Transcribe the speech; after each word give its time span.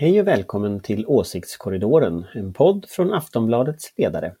Hej 0.00 0.20
och 0.20 0.26
välkommen 0.26 0.80
till 0.80 1.06
Åsiktskorridoren, 1.06 2.26
en 2.34 2.52
podd 2.52 2.86
från 2.88 3.12
Aftonbladets 3.12 3.92
ledare. 3.96 4.34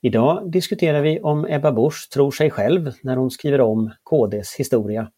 Idag 0.00 0.52
diskuterar 0.52 1.02
vi 1.02 1.20
om 1.20 1.46
Ebba 1.48 1.72
Busch 1.72 2.10
tror 2.12 2.30
sig 2.30 2.50
själv 2.50 2.92
när 3.02 3.16
hon 3.16 3.30
skriver 3.30 3.60
om 3.60 3.90
KDs 4.02 4.54
historia. 4.56 5.10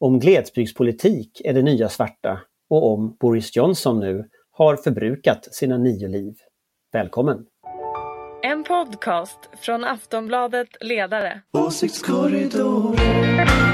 Om 0.00 0.18
glesbygdspolitik 0.18 1.40
är 1.44 1.52
det 1.52 1.62
nya 1.62 1.88
svarta 1.88 2.40
och 2.70 2.92
om 2.92 3.16
Boris 3.20 3.56
Johnson 3.56 4.00
nu 4.00 4.28
har 4.50 4.76
förbrukat 4.76 5.54
sina 5.54 5.78
nio 5.78 6.08
liv. 6.08 6.34
Välkommen! 6.92 7.46
En 8.42 8.64
podcast 8.64 9.38
från 9.60 9.84
Aftonbladet 9.84 10.68
Ledare. 10.80 11.42
Åsiktskorridoren. 11.52 13.73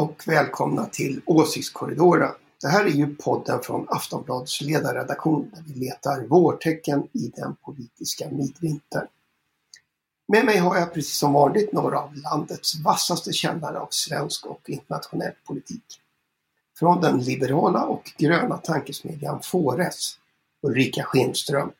Och 0.00 0.22
välkomna 0.26 0.86
till 0.86 1.20
Åsiktskorridoren. 1.26 2.32
Det 2.60 2.68
här 2.68 2.84
är 2.84 2.90
ju 2.90 3.14
podden 3.16 3.62
från 3.62 3.86
Aftonbladets 3.88 4.60
ledarredaktion 4.60 5.50
där 5.54 5.62
vi 5.66 5.80
letar 5.80 6.26
vårtecken 6.26 7.08
i 7.12 7.32
den 7.36 7.56
politiska 7.64 8.28
midvintern. 8.30 9.06
Med 10.28 10.44
mig 10.44 10.58
har 10.58 10.76
jag 10.76 10.94
precis 10.94 11.18
som 11.18 11.32
vanligt 11.32 11.72
några 11.72 11.98
av 11.98 12.16
landets 12.16 12.74
vassaste 12.84 13.32
kännare 13.32 13.78
av 13.78 13.88
svensk 13.90 14.46
och 14.46 14.70
internationell 14.70 15.32
politik. 15.46 16.00
Från 16.78 17.00
den 17.00 17.20
liberala 17.20 17.84
och 17.84 18.12
gröna 18.18 18.56
tankesmedjan 18.56 19.40
Fores, 19.42 20.18
Ulrika 20.62 21.02
Schenström. 21.02 21.72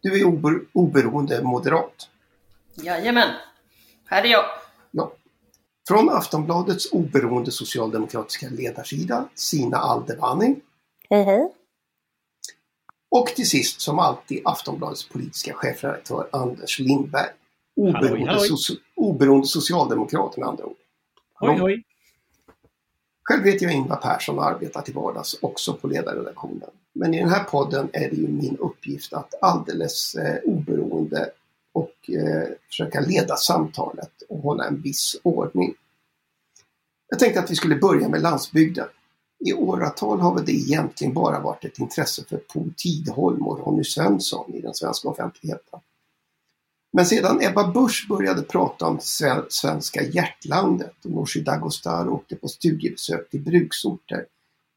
Du 0.00 0.20
är 0.20 0.24
ober 0.24 0.60
oberoende 0.72 1.42
moderat. 1.42 2.08
Jajamän, 2.74 3.30
här 4.06 4.22
är 4.22 4.28
jag. 4.28 4.44
Från 5.92 6.10
Aftonbladets 6.10 6.92
oberoende 6.92 7.50
socialdemokratiska 7.50 8.48
ledarsida, 8.48 9.28
Sina 9.34 9.76
Aldevani. 9.76 10.60
Hej 11.10 11.24
hej! 11.24 11.52
Och 13.10 13.26
till 13.26 13.48
sist 13.48 13.80
som 13.80 13.98
alltid 13.98 14.42
Aftonbladets 14.44 15.08
politiska 15.08 15.54
chefredaktör 15.54 16.28
Anders 16.32 16.78
Lindberg. 16.78 17.28
Oberoende, 17.76 18.08
Halloj, 18.08 18.26
halloj. 18.26 18.48
soci- 18.48 18.78
oberoende 18.94 19.46
socialdemokrat 19.46 20.36
med 20.36 20.48
andra 20.48 20.64
ord. 20.64 20.76
Oj, 21.40 21.58
oj. 21.62 21.82
Själv 23.22 23.44
heter 23.44 23.66
jag 23.66 23.74
Ingvar 23.74 23.96
Persson 23.96 24.38
och 24.38 24.44
arbetar 24.44 24.82
till 24.82 24.94
vardags 24.94 25.38
också 25.42 25.74
på 25.74 25.86
ledarredaktionen. 25.86 26.70
Men 26.92 27.14
i 27.14 27.18
den 27.20 27.30
här 27.30 27.44
podden 27.44 27.90
är 27.92 28.10
det 28.10 28.16
ju 28.16 28.28
min 28.28 28.56
uppgift 28.56 29.12
att 29.12 29.34
alldeles 29.42 30.14
eh, 30.14 30.36
oberoende 30.44 31.30
och 31.72 32.10
eh, 32.10 32.48
försöka 32.68 33.00
leda 33.00 33.36
samtalet 33.36 34.12
och 34.28 34.38
hålla 34.38 34.64
en 34.64 34.82
viss 34.82 35.16
ordning. 35.22 35.74
Jag 37.12 37.18
tänkte 37.18 37.40
att 37.40 37.50
vi 37.50 37.56
skulle 37.56 37.76
börja 37.76 38.08
med 38.08 38.22
landsbygden. 38.22 38.86
I 39.44 39.52
åratal 39.52 40.20
har 40.20 40.34
väl 40.34 40.44
det 40.44 40.52
egentligen 40.52 41.14
bara 41.14 41.40
varit 41.40 41.64
ett 41.64 41.78
intresse 41.78 42.24
för 42.28 42.36
Po 42.36 42.64
Tidholm 42.76 43.46
och 43.46 43.58
Ronny 43.58 43.84
Svensson 43.84 44.54
i 44.54 44.60
den 44.60 44.74
svenska 44.74 45.08
offentligheten. 45.08 45.80
Men 46.92 47.06
sedan 47.06 47.42
Ebba 47.42 47.72
Busch 47.72 48.06
började 48.08 48.42
prata 48.42 48.86
om 48.86 48.98
svenska 49.48 50.02
hjärtlandet 50.02 51.04
och 51.04 51.10
Nooshi 51.10 51.40
Dadgostar 51.40 52.08
åkte 52.08 52.36
på 52.36 52.48
studiebesök 52.48 53.30
till 53.30 53.40
bruksorter 53.40 54.26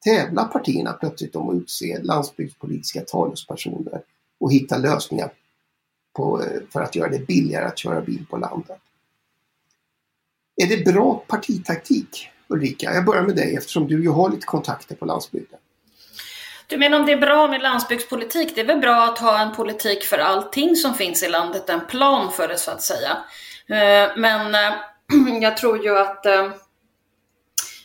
tävlar 0.03 0.45
partierna 0.45 0.93
plötsligt 0.93 1.35
om 1.35 1.49
att 1.49 1.55
utse 1.55 1.99
landsbygdspolitiska 2.03 3.01
talespersoner 3.01 4.01
och 4.39 4.53
hitta 4.53 4.77
lösningar 4.77 5.31
på, 6.15 6.43
eh, 6.43 6.61
för 6.69 6.81
att 6.81 6.95
göra 6.95 7.09
det 7.09 7.27
billigare 7.27 7.65
att 7.65 7.77
köra 7.77 8.01
bil 8.01 8.25
på 8.29 8.37
landet. 8.37 8.81
Är 10.55 10.67
det 10.67 10.93
bra 10.93 11.23
partitaktik, 11.27 12.29
Ulrika? 12.47 12.93
Jag 12.93 13.05
börjar 13.05 13.21
med 13.21 13.35
dig 13.35 13.55
eftersom 13.55 13.87
du 13.87 14.03
ju 14.03 14.09
har 14.09 14.29
lite 14.29 14.45
kontakter 14.45 14.95
på 14.95 15.05
landsbygden. 15.05 15.59
Du 16.67 16.77
menar 16.77 16.99
om 16.99 17.05
det 17.05 17.11
är 17.11 17.17
bra 17.17 17.47
med 17.47 17.61
landsbygdspolitik? 17.61 18.55
Det 18.55 18.61
är 18.61 18.65
väl 18.65 18.79
bra 18.79 19.03
att 19.03 19.19
ha 19.19 19.39
en 19.41 19.55
politik 19.55 20.03
för 20.03 20.17
allting 20.17 20.75
som 20.75 20.93
finns 20.93 21.23
i 21.23 21.29
landet, 21.29 21.69
en 21.69 21.87
plan 21.87 22.31
för 22.31 22.47
det 22.47 22.57
så 22.57 22.71
att 22.71 22.81
säga. 22.81 23.17
Eh, 23.67 24.17
men 24.17 24.55
eh, 24.55 24.73
jag 25.41 25.57
tror 25.57 25.83
ju 25.83 25.97
att 25.97 26.25
eh, 26.25 26.51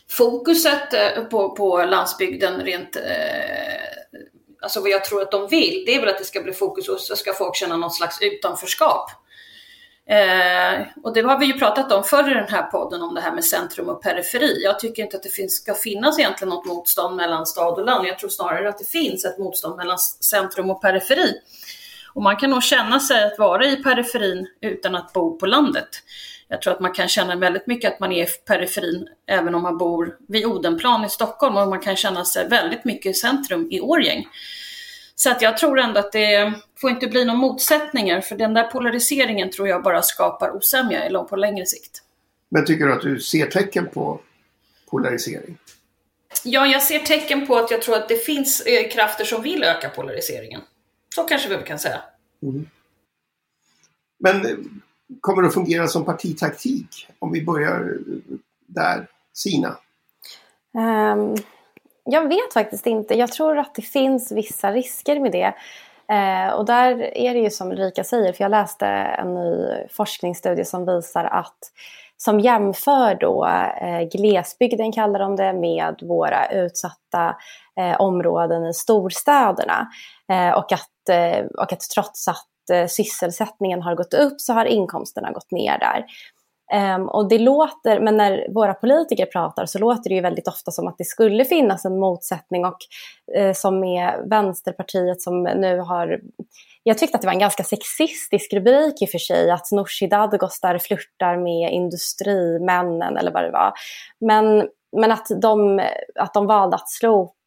fokuset 0.09 0.89
på, 1.29 1.55
på 1.55 1.83
landsbygden 1.83 2.61
rent 2.61 2.97
Alltså 4.63 4.81
vad 4.81 4.89
jag 4.89 5.05
tror 5.05 5.21
att 5.21 5.31
de 5.31 5.47
vill, 5.47 5.83
det 5.85 5.95
är 5.95 5.99
väl 5.99 6.09
att 6.09 6.17
det 6.17 6.25
ska 6.25 6.41
bli 6.41 6.53
fokus 6.53 6.89
och 6.89 6.99
så 6.99 7.15
ska 7.15 7.33
folk 7.33 7.55
känna 7.55 7.77
något 7.77 7.95
slags 7.95 8.21
utanförskap. 8.21 9.11
Eh, 10.09 10.87
och 11.03 11.13
det 11.13 11.21
har 11.21 11.39
vi 11.39 11.45
ju 11.45 11.53
pratat 11.53 11.91
om 11.91 12.03
förr 12.03 12.31
i 12.31 12.33
den 12.33 12.49
här 12.49 12.63
podden, 12.63 13.01
om 13.01 13.15
det 13.15 13.21
här 13.21 13.31
med 13.31 13.45
centrum 13.45 13.89
och 13.89 14.03
periferi. 14.03 14.63
Jag 14.63 14.79
tycker 14.79 15.03
inte 15.03 15.17
att 15.17 15.23
det 15.23 15.29
finns, 15.29 15.53
ska 15.53 15.73
finnas 15.73 16.19
egentligen 16.19 16.49
något 16.49 16.65
motstånd 16.65 17.15
mellan 17.15 17.45
stad 17.45 17.79
och 17.79 17.85
land. 17.85 18.07
Jag 18.07 18.19
tror 18.19 18.29
snarare 18.29 18.69
att 18.69 18.77
det 18.77 18.89
finns 18.89 19.25
ett 19.25 19.37
motstånd 19.37 19.77
mellan 19.77 19.99
centrum 19.99 20.69
och 20.69 20.81
periferi. 20.81 21.33
Och 22.13 22.21
man 22.21 22.37
kan 22.37 22.49
nog 22.49 22.63
känna 22.63 22.99
sig 22.99 23.23
att 23.23 23.39
vara 23.39 23.65
i 23.65 23.75
periferin 23.75 24.47
utan 24.61 24.95
att 24.95 25.13
bo 25.13 25.37
på 25.37 25.45
landet. 25.45 25.89
Jag 26.47 26.61
tror 26.61 26.73
att 26.73 26.79
man 26.79 26.93
kan 26.93 27.07
känna 27.07 27.35
väldigt 27.35 27.67
mycket 27.67 27.93
att 27.93 27.99
man 27.99 28.11
är 28.11 28.23
i 28.23 28.27
periferin 28.47 29.07
även 29.27 29.55
om 29.55 29.61
man 29.61 29.77
bor 29.77 30.17
vid 30.27 30.45
Odenplan 30.45 31.05
i 31.05 31.09
Stockholm 31.09 31.57
och 31.57 31.67
man 31.67 31.79
kan 31.79 31.95
känna 31.95 32.25
sig 32.25 32.47
väldigt 32.47 32.85
mycket 32.85 33.11
i 33.11 33.13
centrum 33.13 33.67
i 33.71 33.81
Årjäng. 33.81 34.27
Så 35.21 35.31
att 35.31 35.41
jag 35.41 35.57
tror 35.57 35.79
ändå 35.79 35.99
att 35.99 36.11
det 36.11 36.53
får 36.77 36.89
inte 36.89 37.07
bli 37.07 37.25
några 37.25 37.39
motsättningar 37.39 38.21
för 38.21 38.35
den 38.35 38.53
där 38.53 38.63
polariseringen 38.63 39.51
tror 39.51 39.67
jag 39.67 39.83
bara 39.83 40.01
skapar 40.01 40.55
osämja 40.55 41.23
på 41.23 41.35
längre 41.35 41.65
sikt. 41.65 42.03
Men 42.49 42.65
tycker 42.65 42.85
du 42.85 42.93
att 42.93 43.01
du 43.01 43.19
ser 43.19 43.45
tecken 43.45 43.87
på 43.93 44.19
polarisering? 44.89 45.57
Ja, 46.43 46.65
jag 46.67 46.83
ser 46.83 46.99
tecken 46.99 47.47
på 47.47 47.55
att 47.55 47.71
jag 47.71 47.81
tror 47.81 47.95
att 47.95 48.09
det 48.09 48.25
finns 48.25 48.61
eh, 48.61 48.89
krafter 48.89 49.25
som 49.25 49.41
vill 49.41 49.63
öka 49.63 49.89
polariseringen. 49.89 50.61
Så 51.15 51.23
kanske 51.23 51.57
vi 51.57 51.63
kan 51.63 51.79
säga. 51.79 52.01
Men 54.19 54.45
eh, 54.45 54.55
kommer 55.21 55.41
det 55.41 55.47
att 55.47 55.53
fungera 55.53 55.87
som 55.87 56.05
partitaktik? 56.05 57.07
Om 57.19 57.31
vi 57.31 57.45
börjar 57.45 57.79
eh, 57.79 58.37
där. 58.67 59.07
Sina? 59.33 59.77
Ehm, 60.77 61.35
jag 62.03 62.27
vet 62.27 62.53
faktiskt 62.53 62.87
inte. 62.87 63.17
Jag 63.17 63.31
tror 63.31 63.57
att 63.57 63.75
det 63.75 63.81
finns 63.81 64.31
vissa 64.31 64.71
risker 64.71 65.19
med 65.19 65.31
det. 65.31 65.53
Eh, 66.15 66.53
och 66.53 66.65
där 66.65 67.17
är 67.17 67.33
det 67.33 67.39
ju 67.39 67.49
som 67.49 67.71
Ulrika 67.71 68.03
säger, 68.03 68.33
för 68.33 68.43
jag 68.43 68.51
läste 68.51 68.85
en 68.85 69.33
ny 69.33 69.67
forskningsstudie 69.89 70.65
som 70.65 70.85
visar 70.85 71.25
att 71.25 71.57
som 72.17 72.39
jämför 72.39 73.15
då 73.15 73.45
eh, 73.81 74.01
glesbygden 74.01 74.91
kallar 74.91 75.19
de 75.19 75.35
det 75.35 75.53
med 75.53 75.95
våra 76.01 76.51
utsatta 76.51 77.35
eh, 77.79 78.01
områden 78.01 78.65
i 78.65 78.73
storstäderna. 78.73 79.87
Eh, 80.31 80.51
och, 80.51 80.71
att, 80.71 81.09
eh, 81.09 81.45
och 81.45 81.73
att 81.73 81.79
trots 81.95 82.27
att 82.27 82.69
eh, 82.73 82.87
sysselsättningen 82.87 83.81
har 83.81 83.95
gått 83.95 84.13
upp 84.13 84.41
så 84.41 84.53
har 84.53 84.65
inkomsterna 84.65 85.31
gått 85.31 85.51
ner 85.51 85.79
där. 85.79 86.05
Um, 86.73 87.09
och 87.09 87.29
det 87.29 87.37
låter, 87.37 87.99
men 87.99 88.17
när 88.17 88.53
våra 88.53 88.73
politiker 88.73 89.25
pratar 89.25 89.65
så 89.65 89.79
låter 89.79 90.09
det 90.09 90.15
ju 90.15 90.21
väldigt 90.21 90.47
ofta 90.47 90.71
som 90.71 90.87
att 90.87 90.97
det 90.97 91.03
skulle 91.03 91.45
finnas 91.45 91.85
en 91.85 91.99
motsättning 91.99 92.65
och 92.65 92.77
uh, 93.39 93.53
som 93.53 93.79
med 93.79 94.25
Vänsterpartiet 94.29 95.21
som 95.21 95.43
nu 95.43 95.79
har 95.79 96.19
jag 96.83 96.97
tyckte 96.97 97.15
att 97.15 97.21
det 97.21 97.27
var 97.27 97.33
en 97.33 97.39
ganska 97.39 97.63
sexistisk 97.63 98.53
rubrik 98.53 99.01
i 99.01 99.05
och 99.05 99.09
för 99.09 99.17
sig, 99.17 99.51
att 99.51 99.71
Nooshi 99.71 100.07
Dadgostar 100.07 100.77
flörtar 100.77 101.37
med 101.37 101.71
industrimännen 101.71 103.17
eller 103.17 103.31
vad 103.31 103.43
det 103.43 103.51
var. 103.51 103.73
Men, 104.19 104.67
men 104.97 105.11
att, 105.11 105.27
de, 105.41 105.81
att 106.15 106.33
de 106.33 106.47
valde 106.47 106.75
att 106.75 106.89
slopa 106.89 107.40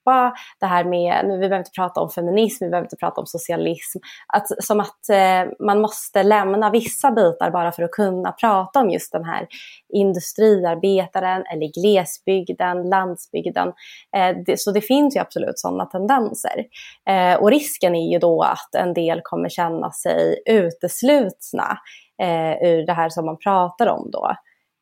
det 0.60 0.66
här 0.66 0.84
med, 0.84 1.25
nu 1.25 1.32
vi 1.32 1.38
behöver 1.38 1.59
inte 1.59 1.70
prata 1.70 2.00
om 2.00 2.10
feminism, 2.10 2.65
vi 2.65 2.70
behöver 2.70 2.87
inte 2.87 2.97
prata 2.97 3.20
om 3.20 3.26
socialism, 3.26 3.98
att, 4.26 4.65
som 4.65 4.81
att 4.81 5.09
eh, 5.10 5.53
man 5.66 5.81
måste 5.81 6.22
lämna 6.22 6.70
vissa 6.70 7.10
bitar 7.10 7.50
bara 7.50 7.72
för 7.72 7.82
att 7.82 7.91
kunna 7.91 8.32
prata 8.32 8.81
om 8.81 8.90
just 8.90 9.12
den 9.12 9.25
här 9.25 9.46
industriarbetaren 9.93 11.44
eller 11.52 11.82
glesbygden, 11.82 12.88
landsbygden. 12.88 13.73
Eh, 14.17 14.37
det, 14.46 14.61
så 14.61 14.70
det 14.70 14.81
finns 14.81 15.17
ju 15.17 15.20
absolut 15.20 15.58
sådana 15.58 15.87
tendenser. 15.87 16.64
Eh, 17.08 17.34
och 17.34 17.50
risken 17.50 17.94
är 17.94 18.12
ju 18.12 18.19
då 18.19 18.43
att 18.43 18.75
en 18.75 18.94
del 18.94 19.20
kommer 19.25 19.49
känna 19.49 19.90
sig 19.90 20.43
uteslutna 20.46 21.79
eh, 22.23 22.69
ur 22.69 22.87
det 22.87 22.93
här 22.93 23.08
som 23.08 23.26
man 23.26 23.38
pratar 23.38 23.87
om 23.87 24.11
då. 24.11 24.34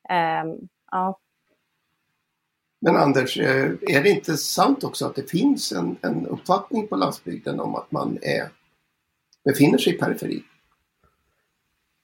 Ehm, 0.09 0.47
ja. 0.91 1.19
Men 2.85 2.95
Anders, 2.95 3.37
eh, 3.37 3.71
är 3.81 4.03
det 4.03 4.09
inte 4.09 4.37
sant 4.37 4.83
också 4.83 5.05
att 5.05 5.15
det 5.15 5.29
finns 5.29 5.71
en, 5.71 5.95
en 6.01 6.27
uppfattning 6.27 6.87
på 6.87 6.95
landsbygden 6.95 7.59
om 7.59 7.75
att 7.75 7.91
man 7.91 8.19
är, 8.21 8.49
befinner 9.45 9.77
sig 9.77 9.95
i 9.95 9.97
periferin? 9.97 10.43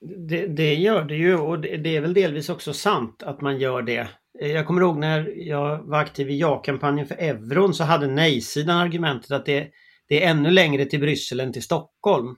Det, 0.01 0.47
det 0.47 0.75
gör 0.75 1.03
det 1.03 1.15
ju 1.15 1.35
och 1.35 1.59
det, 1.59 1.77
det 1.77 1.95
är 1.95 2.01
väl 2.01 2.13
delvis 2.13 2.49
också 2.49 2.73
sant 2.73 3.23
att 3.23 3.41
man 3.41 3.59
gör 3.59 3.81
det. 3.81 4.07
Eh, 4.39 4.51
jag 4.51 4.67
kommer 4.67 4.81
ihåg 4.81 4.97
när 4.97 5.33
jag 5.37 5.77
var 5.77 5.99
aktiv 5.99 6.29
i 6.29 6.39
ja-kampanjen 6.39 7.07
för 7.07 7.15
euron 7.15 7.73
så 7.73 7.83
hade 7.83 8.07
nej-sidan 8.07 8.77
argumentet 8.77 9.31
att 9.31 9.45
det, 9.45 9.67
det 10.07 10.23
är 10.23 10.29
ännu 10.29 10.49
längre 10.49 10.85
till 10.85 10.99
Bryssel 10.99 11.39
än 11.39 11.53
till 11.53 11.63
Stockholm. 11.63 12.35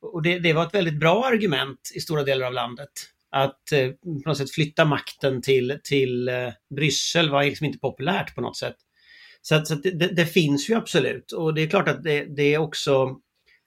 Och 0.00 0.22
det, 0.22 0.38
det, 0.38 0.52
var 0.52 0.66
ett 0.66 0.74
väldigt 0.74 1.00
bra 1.00 1.24
argument 1.24 1.90
i 1.94 2.00
stora 2.00 2.22
delar 2.22 2.46
av 2.46 2.52
landet. 2.52 2.90
Att 3.30 3.72
eh, 3.72 3.88
på 4.24 4.28
något 4.28 4.38
sätt 4.38 4.50
flytta 4.50 4.84
makten 4.84 5.42
till, 5.42 5.78
till 5.84 6.28
eh, 6.28 6.48
Bryssel 6.76 7.30
var 7.30 7.44
liksom 7.44 7.66
inte 7.66 7.78
populärt 7.78 8.34
på 8.34 8.40
något 8.40 8.56
sätt. 8.56 8.76
Så, 9.42 9.54
att, 9.54 9.66
så 9.66 9.74
att 9.74 9.82
det, 9.82 10.14
det, 10.16 10.26
finns 10.26 10.70
ju 10.70 10.74
absolut 10.74 11.32
och 11.32 11.54
det 11.54 11.62
är 11.62 11.66
klart 11.66 11.88
att 11.88 12.02
det, 12.02 12.36
det 12.36 12.58
också 12.58 13.16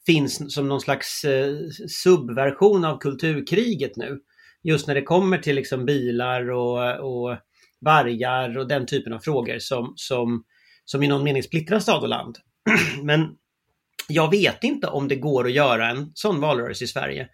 finns 0.05 0.53
som 0.53 0.67
någon 0.67 0.81
slags 0.81 1.23
eh, 1.23 1.55
subversion 1.89 2.85
av 2.85 2.97
kulturkriget 2.97 3.95
nu. 3.95 4.19
Just 4.63 4.87
när 4.87 4.95
det 4.95 5.01
kommer 5.01 5.37
till 5.37 5.55
liksom 5.55 5.85
bilar 5.85 6.51
och, 6.51 6.99
och 6.99 7.37
vargar 7.81 8.57
och 8.57 8.67
den 8.67 8.85
typen 8.85 9.13
av 9.13 9.19
frågor 9.19 9.59
som, 9.59 9.93
som, 9.95 10.43
som 10.85 11.03
i 11.03 11.07
någon 11.07 11.23
mening 11.23 11.43
splittrar 11.43 11.79
stad 11.79 12.03
och 12.03 12.09
land. 12.09 12.37
Men 13.03 13.29
jag 14.07 14.31
vet 14.31 14.63
inte 14.63 14.87
om 14.87 15.07
det 15.07 15.15
går 15.15 15.45
att 15.45 15.51
göra 15.51 15.89
en 15.89 16.11
sån 16.13 16.41
valrörelse 16.41 16.83
i 16.83 16.87
Sverige. 16.87 17.29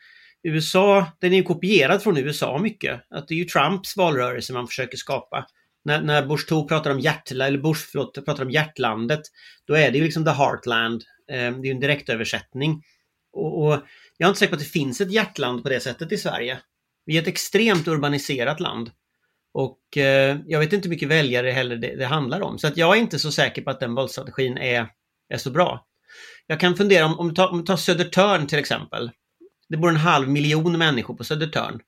USA, 0.48 1.06
den 1.20 1.34
är 1.34 1.38
ju 1.38 1.44
kopierad 1.44 2.04
från 2.04 2.18
USA 2.18 2.58
mycket. 2.58 3.02
Att 3.10 3.28
det 3.28 3.34
är 3.34 3.38
ju 3.38 3.46
Trumps 3.46 3.98
valrörelse 3.98 4.54
man 4.54 4.68
försöker 4.68 4.98
skapa. 4.98 5.48
När, 5.86 6.02
när 6.02 6.26
Bush 6.26 6.48
2 6.50 6.68
pratar 6.68 6.92
om 6.92 7.00
hjärtla, 7.00 7.48
eller 7.48 7.58
Bush 7.58 7.88
förlåt, 7.92 8.26
pratar 8.26 8.46
om 8.46 8.52
hjärtlandet, 8.52 9.22
då 9.68 9.74
är 9.74 9.92
det 9.92 9.98
ju 9.98 10.04
liksom 10.04 10.26
the 10.26 10.32
heartland. 10.32 11.04
Eh, 11.32 11.36
det 11.38 11.44
är 11.44 11.66
ju 11.66 11.72
en 11.72 11.80
direktöversättning. 11.80 12.84
Och, 13.34 13.66
och 13.66 13.84
jag 14.18 14.28
är 14.28 14.30
inte 14.30 14.40
säker 14.40 14.50
på 14.50 14.56
att 14.56 14.64
det 14.64 14.70
finns 14.70 15.02
ett 15.02 15.12
hjärtland 15.12 15.64
på 15.64 15.70
det 15.70 15.80
sättet 15.80 16.12
i 16.12 16.18
Sverige. 16.18 16.58
Vi 17.06 17.18
är 17.18 17.22
ett 17.22 17.28
extremt 17.28 17.88
urbaniserat 17.88 18.60
land. 18.60 18.92
Och 19.54 19.98
eh, 19.98 20.38
jag 20.46 20.60
vet 20.60 20.74
inte 20.74 20.88
hur 20.88 20.96
mycket 20.96 21.10
väljare 21.10 21.52
heller 21.52 21.76
det, 21.76 21.96
det, 21.96 22.06
handlar 22.06 22.42
om. 22.42 22.60
Så 22.60 22.68
att 22.68 22.78
jag 22.78 22.98
är 22.98 23.02
inte 23.02 23.20
så 23.20 23.32
säker 23.32 23.62
på 23.62 23.70
att 23.70 23.80
den 23.80 23.96
valstrategin 23.96 24.58
är, 24.58 24.88
är 25.30 25.38
så 25.38 25.52
bra. 25.52 25.86
Jag 26.48 26.60
kan 26.60 26.76
fundera 26.76 27.06
om, 27.06 27.20
om, 27.20 27.34
ta, 27.34 27.48
om 27.48 27.66
tar 27.66 27.78
Södertörn 27.78 28.48
till 28.48 28.60
exempel. 28.60 29.12
Det 29.70 29.78
bor 29.78 29.90
en 29.90 29.96
halv 29.96 30.30
miljon 30.30 30.78
människor 30.78 31.16
på 31.16 31.24
Södertörn. 31.24 31.80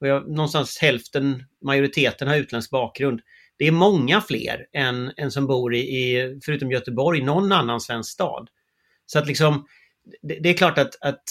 Och 0.00 0.06
jag, 0.08 0.30
någonstans 0.30 0.78
hälften, 0.78 1.44
majoriteten 1.64 2.28
har 2.28 2.36
utländsk 2.36 2.70
bakgrund. 2.70 3.20
Det 3.58 3.66
är 3.66 3.72
många 3.72 4.20
fler 4.20 4.66
än, 4.72 5.12
än 5.16 5.30
som 5.30 5.46
bor 5.46 5.74
i, 5.74 5.78
i, 5.78 6.38
förutom 6.44 6.70
Göteborg, 6.70 7.22
någon 7.22 7.52
annan 7.52 7.80
svensk 7.80 8.12
stad. 8.12 8.48
Så 9.06 9.18
att 9.18 9.26
liksom, 9.26 9.66
det, 10.22 10.38
det 10.42 10.48
är 10.48 10.54
klart 10.54 10.78
att, 10.78 10.94
att 11.00 11.22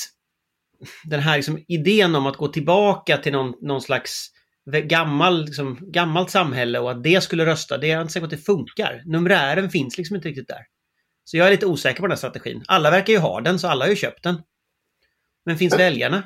den 1.06 1.20
här 1.20 1.36
liksom 1.36 1.64
idén 1.68 2.16
om 2.16 2.26
att 2.26 2.38
gå 2.38 2.48
tillbaka 2.48 3.18
till 3.18 3.32
någon, 3.32 3.54
någon 3.62 3.82
slags 3.82 4.30
gammal, 4.66 5.46
liksom, 5.46 5.78
gammalt 5.82 6.32
samhälle 6.32 6.80
och 6.80 6.92
att 6.92 7.04
det 7.04 7.24
skulle 7.24 7.46
rösta, 7.46 7.78
det 7.78 7.88
är 7.88 7.92
jag 7.92 8.02
inte 8.02 8.14
säker 8.14 8.22
på 8.22 8.26
att 8.26 8.40
det 8.40 8.46
funkar. 8.46 9.02
Numerären 9.06 9.70
finns 9.70 9.98
liksom 9.98 10.16
inte 10.16 10.30
riktigt 10.30 10.48
där. 10.48 10.66
Så 11.24 11.38
jag 11.38 11.48
är 11.48 11.52
lite 11.52 11.66
osäker 11.66 12.00
på 12.00 12.08
den 12.08 12.12
här 12.12 12.18
strategin. 12.18 12.64
Alla 12.68 12.92
verkar 12.92 13.14
ju 13.14 13.20
ha 13.20 13.42
den, 13.42 13.60
så 13.60 13.68
alla 13.68 13.86
har 13.86 13.90
ju 13.90 13.96
köpt 13.96 14.24
den. 14.24 14.42
Men 15.46 15.58
finns 15.58 15.80
väljarna? 15.80 16.24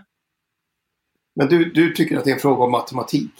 Men 1.35 1.47
du, 1.47 1.71
du 1.71 1.93
tycker 1.93 2.17
att 2.17 2.23
det 2.23 2.29
är 2.29 2.33
en 2.33 2.39
fråga 2.39 2.63
om 2.63 2.71
matematik? 2.71 3.31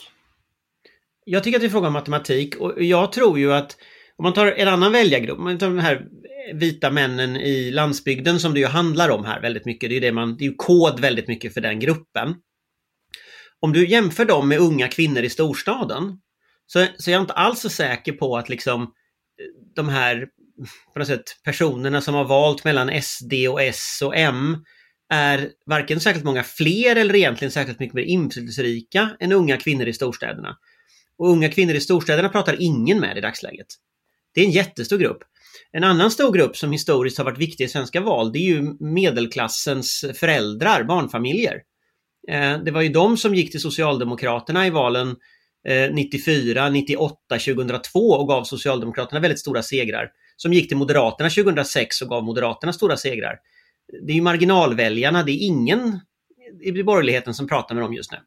Jag 1.25 1.43
tycker 1.43 1.57
att 1.57 1.61
det 1.61 1.65
är 1.65 1.69
en 1.69 1.71
fråga 1.71 1.87
om 1.87 1.93
matematik 1.93 2.55
och 2.55 2.83
jag 2.83 3.11
tror 3.11 3.39
ju 3.39 3.53
att 3.53 3.77
om 4.17 4.23
man 4.23 4.33
tar 4.33 4.47
en 4.47 4.67
annan 4.67 4.91
väljargrupp, 4.91 5.39
man 5.39 5.57
tar 5.57 5.67
de 5.67 5.79
här 5.79 6.07
vita 6.53 6.91
männen 6.91 7.35
i 7.35 7.71
landsbygden 7.71 8.39
som 8.39 8.53
det 8.53 8.59
ju 8.59 8.65
handlar 8.65 9.09
om 9.09 9.25
här 9.25 9.41
väldigt 9.41 9.65
mycket. 9.65 9.89
Det 9.89 9.97
är, 9.97 10.01
det 10.01 10.11
man, 10.11 10.37
det 10.37 10.43
är 10.43 10.49
ju 10.49 10.55
kod 10.55 10.99
väldigt 10.99 11.27
mycket 11.27 11.53
för 11.53 11.61
den 11.61 11.79
gruppen. 11.79 12.35
Om 13.59 13.73
du 13.73 13.87
jämför 13.87 14.25
dem 14.25 14.47
med 14.47 14.59
unga 14.59 14.87
kvinnor 14.87 15.23
i 15.23 15.29
storstaden 15.29 16.19
så, 16.65 16.85
så 16.97 17.09
är 17.09 17.13
jag 17.13 17.23
inte 17.23 17.33
alls 17.33 17.59
så 17.59 17.69
säker 17.69 18.11
på 18.11 18.37
att 18.37 18.49
liksom 18.49 18.93
de 19.75 19.89
här 19.89 20.27
på 20.93 20.99
något 20.99 21.07
sätt, 21.07 21.23
personerna 21.43 22.01
som 22.01 22.15
har 22.15 22.25
valt 22.25 22.63
mellan 22.63 23.01
SD 23.01 23.33
och 23.49 23.61
S 23.61 23.99
och 24.03 24.15
M 24.17 24.57
är 25.09 25.49
varken 25.65 25.99
särskilt 25.99 26.25
många 26.25 26.43
fler 26.43 26.95
eller 26.95 27.15
egentligen 27.15 27.51
särskilt 27.51 27.79
mycket 27.79 27.93
mer 27.93 28.03
inflytelserika 28.03 29.09
än 29.19 29.31
unga 29.31 29.57
kvinnor 29.57 29.87
i 29.87 29.93
storstäderna. 29.93 30.57
Och 31.17 31.29
unga 31.29 31.49
kvinnor 31.49 31.75
i 31.75 31.79
storstäderna 31.79 32.29
pratar 32.29 32.61
ingen 32.61 32.99
med 32.99 33.17
i 33.17 33.21
dagsläget. 33.21 33.67
Det 34.33 34.41
är 34.41 34.45
en 34.45 34.51
jättestor 34.51 34.97
grupp. 34.97 35.23
En 35.71 35.83
annan 35.83 36.11
stor 36.11 36.33
grupp 36.33 36.57
som 36.57 36.71
historiskt 36.71 37.17
har 37.17 37.25
varit 37.25 37.37
viktig 37.37 37.63
i 37.63 37.67
svenska 37.67 38.01
val, 38.01 38.31
det 38.31 38.39
är 38.39 38.43
ju 38.43 38.75
medelklassens 38.79 40.05
föräldrar, 40.13 40.83
barnfamiljer. 40.83 41.61
Eh, 42.31 42.57
det 42.59 42.71
var 42.71 42.81
ju 42.81 42.89
de 42.89 43.17
som 43.17 43.35
gick 43.35 43.51
till 43.51 43.61
Socialdemokraterna 43.61 44.67
i 44.67 44.69
valen 44.69 45.15
94, 45.91 46.69
98, 46.69 47.15
2002 47.29 47.99
och 47.99 48.27
gav 48.27 48.43
Socialdemokraterna 48.43 49.19
väldigt 49.19 49.39
stora 49.39 49.63
segrar 49.63 50.09
som 50.37 50.53
gick 50.53 50.67
till 50.67 50.77
Moderaterna 50.77 51.29
2006 51.29 52.01
och 52.01 52.09
gav 52.09 52.23
Moderaterna 52.23 52.73
stora 52.73 52.97
segrar. 52.97 53.35
Det 53.87 54.11
är 54.11 54.15
ju 54.15 54.21
marginalväljarna, 54.21 55.23
det 55.23 55.31
är 55.31 55.45
ingen 55.45 55.99
i 56.61 56.83
borgerligheten 56.83 57.33
som 57.33 57.47
pratar 57.47 57.75
med 57.75 57.83
dem 57.83 57.93
just 57.93 58.11
nu. 58.11 58.17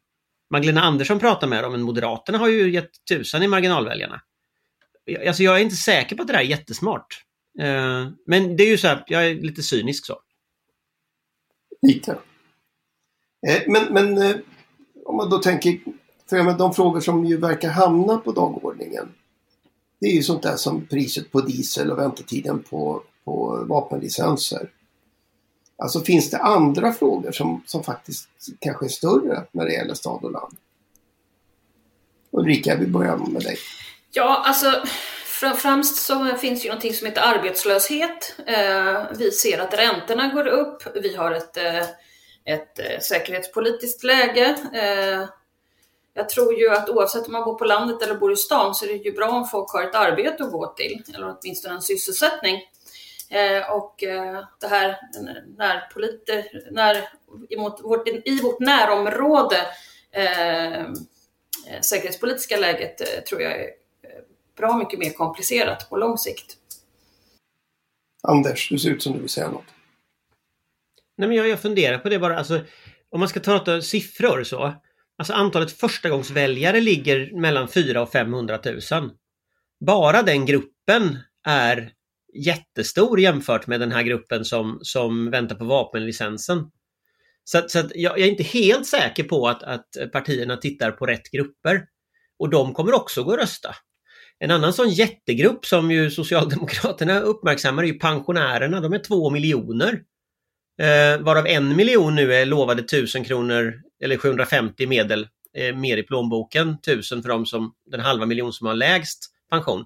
Magdalena 0.49 0.81
Andersson 0.81 1.19
pratar 1.19 1.47
med 1.47 1.63
dem, 1.63 1.71
men 1.71 1.81
Moderaterna 1.81 2.37
har 2.37 2.47
ju 2.47 2.71
gett 2.71 2.91
tusan 3.09 3.43
i 3.43 3.47
marginalväljarna. 3.47 4.21
Alltså 5.27 5.43
jag 5.43 5.55
är 5.55 5.59
inte 5.59 5.75
säker 5.75 6.15
på 6.15 6.21
att 6.21 6.27
det 6.27 6.33
där 6.33 6.39
är 6.39 6.43
jättesmart. 6.43 7.23
Eh, 7.59 8.07
men 8.25 8.57
det 8.57 8.63
är 8.63 8.67
ju 8.67 8.77
så 8.77 8.87
här, 8.87 9.03
jag 9.07 9.27
är 9.27 9.35
lite 9.35 9.63
cynisk 9.63 10.05
så. 10.05 10.19
Lite. 11.81 12.11
Eh, 13.47 13.61
men, 13.67 13.93
men 13.93 14.17
eh, 14.17 14.35
om 15.05 15.17
man 15.17 15.29
då 15.29 15.37
tänker, 15.37 15.79
för 16.29 16.57
de 16.57 16.73
frågor 16.73 16.99
som 16.99 17.25
ju 17.25 17.37
verkar 17.37 17.69
hamna 17.69 18.17
på 18.17 18.31
dagordningen 18.31 19.09
det 20.01 20.07
är 20.07 20.13
ju 20.13 20.23
sånt 20.23 20.43
där 20.43 20.55
som 20.55 20.85
priset 20.85 21.31
på 21.31 21.41
diesel 21.41 21.91
och 21.91 21.99
väntetiden 21.99 22.63
på, 22.63 23.03
på 23.25 23.65
vapenlicenser. 23.69 24.69
Alltså 25.81 26.01
finns 26.01 26.29
det 26.29 26.37
andra 26.37 26.93
frågor 26.93 27.31
som, 27.31 27.63
som 27.65 27.83
faktiskt 27.83 28.29
kanske 28.59 28.85
är 28.85 28.89
större 28.89 29.43
när 29.51 29.65
det 29.65 29.73
gäller 29.73 29.93
stad 29.93 30.23
och 30.23 30.31
land? 30.31 30.57
Ulrika, 32.31 32.75
vi 32.75 32.87
börjar 32.87 33.17
med 33.17 33.41
dig. 33.41 33.57
Ja, 34.11 34.43
alltså 34.45 34.83
främst 35.57 35.95
så 35.95 36.25
finns 36.25 36.65
ju 36.65 36.69
någonting 36.69 36.93
som 36.93 37.07
heter 37.07 37.21
arbetslöshet. 37.21 38.35
Eh, 38.47 39.03
vi 39.17 39.31
ser 39.31 39.59
att 39.59 39.73
räntorna 39.73 40.33
går 40.33 40.47
upp. 40.47 40.83
Vi 40.95 41.15
har 41.15 41.31
ett, 41.31 41.57
eh, 41.57 41.81
ett 42.45 42.79
eh, 42.79 42.99
säkerhetspolitiskt 43.01 44.03
läge 44.03 44.57
jag 46.13 46.29
tror 46.29 46.59
ju 46.59 46.69
att 46.69 46.89
oavsett 46.89 47.25
om 47.25 47.33
man 47.33 47.43
bor 47.43 47.55
på 47.55 47.65
landet 47.65 48.01
eller 48.01 48.15
bor 48.15 48.31
i 48.31 48.35
stan 48.35 48.75
så 48.75 48.85
är 48.85 48.89
det 48.89 48.93
ju 48.93 49.11
bra 49.11 49.29
om 49.29 49.47
folk 49.47 49.71
har 49.71 49.83
ett 49.83 49.95
arbete 49.95 50.43
att 50.43 50.51
gå 50.51 50.67
till, 50.67 51.03
eller 51.15 51.35
åtminstone 51.39 51.75
en 51.75 51.81
sysselsättning. 51.81 52.61
Eh, 53.31 53.71
och 53.71 54.03
eh, 54.03 54.45
det 54.59 54.67
här 54.67 54.97
när, 55.57 55.89
politi- 55.93 56.67
när 56.71 57.09
emot 57.49 57.81
vårt, 57.83 58.07
i 58.07 58.41
vårt 58.41 58.59
närområde 58.59 59.57
eh, 60.11 60.93
säkerhetspolitiska 61.81 62.57
läget 62.57 63.01
eh, 63.01 63.23
tror 63.23 63.41
jag 63.41 63.51
är 63.51 63.65
eh, 64.03 64.23
bra 64.57 64.77
mycket 64.77 64.99
mer 64.99 65.09
komplicerat 65.09 65.89
på 65.89 65.97
lång 65.97 66.17
sikt. 66.17 66.57
Anders, 68.23 68.69
du 68.69 68.79
ser 68.79 68.89
ut 68.89 69.03
som 69.03 69.13
du 69.13 69.19
vill 69.19 69.29
säga 69.29 69.49
något. 69.49 69.65
Nej, 71.17 71.27
men 71.27 71.37
jag, 71.37 71.47
jag 71.47 71.61
funderar 71.61 71.97
på 71.97 72.09
det 72.09 72.19
bara. 72.19 72.37
Alltså, 72.37 72.61
om 73.09 73.19
man 73.19 73.29
ska 73.29 73.39
ta 73.39 73.81
siffror 73.81 74.43
så. 74.43 74.73
Alltså 75.17 75.33
antalet 75.33 75.71
förstagångsväljare 75.71 76.81
ligger 76.81 77.39
mellan 77.41 77.67
4 77.67 78.01
och 78.01 78.11
500 78.11 78.59
000. 78.91 79.11
Bara 79.85 80.21
den 80.21 80.45
gruppen 80.45 81.19
är 81.47 81.93
jättestor 82.33 83.19
jämfört 83.19 83.67
med 83.67 83.79
den 83.79 83.91
här 83.91 84.03
gruppen 84.03 84.45
som, 84.45 84.79
som 84.81 85.31
väntar 85.31 85.55
på 85.55 85.65
vapenlicensen. 85.65 86.71
Så, 87.43 87.61
så 87.67 87.77
jag, 87.77 88.19
jag, 88.19 88.19
är 88.19 88.31
inte 88.31 88.43
helt 88.43 88.87
säker 88.87 89.23
på 89.23 89.47
att, 89.47 89.63
att 89.63 89.87
partierna 90.13 90.57
tittar 90.57 90.91
på 90.91 91.05
rätt 91.05 91.31
grupper. 91.31 91.85
Och 92.39 92.49
de 92.49 92.73
kommer 92.73 92.93
också 92.93 93.23
gå 93.23 93.31
och 93.31 93.37
rösta. 93.37 93.75
En 94.39 94.51
annan 94.51 94.73
sån 94.73 94.89
jättegrupp 94.89 95.65
som 95.65 95.91
ju 95.91 96.11
Socialdemokraterna 96.11 97.19
uppmärksammar 97.19 97.83
är 97.83 97.87
ju 97.87 97.99
pensionärerna. 97.99 98.81
De 98.81 98.93
är 98.93 98.99
två 98.99 99.29
miljoner. 99.29 100.01
Eh, 100.81 101.21
varav 101.21 101.47
en 101.47 101.75
miljon 101.75 102.15
nu 102.15 102.33
är 102.33 102.45
lovade 102.45 102.81
1000 102.81 103.23
kronor 103.23 103.73
eller 104.03 104.17
750 104.17 104.87
medel 104.87 105.27
eh, 105.57 105.75
mer 105.75 105.97
i 105.97 106.03
plånboken, 106.03 106.69
1000 106.69 107.21
för 107.21 107.29
de 107.29 107.45
som, 107.45 107.73
den 107.91 107.99
halva 107.99 108.25
miljon 108.25 108.53
som 108.53 108.67
har 108.67 108.73
lägst 108.73 109.33
pension. 109.49 109.85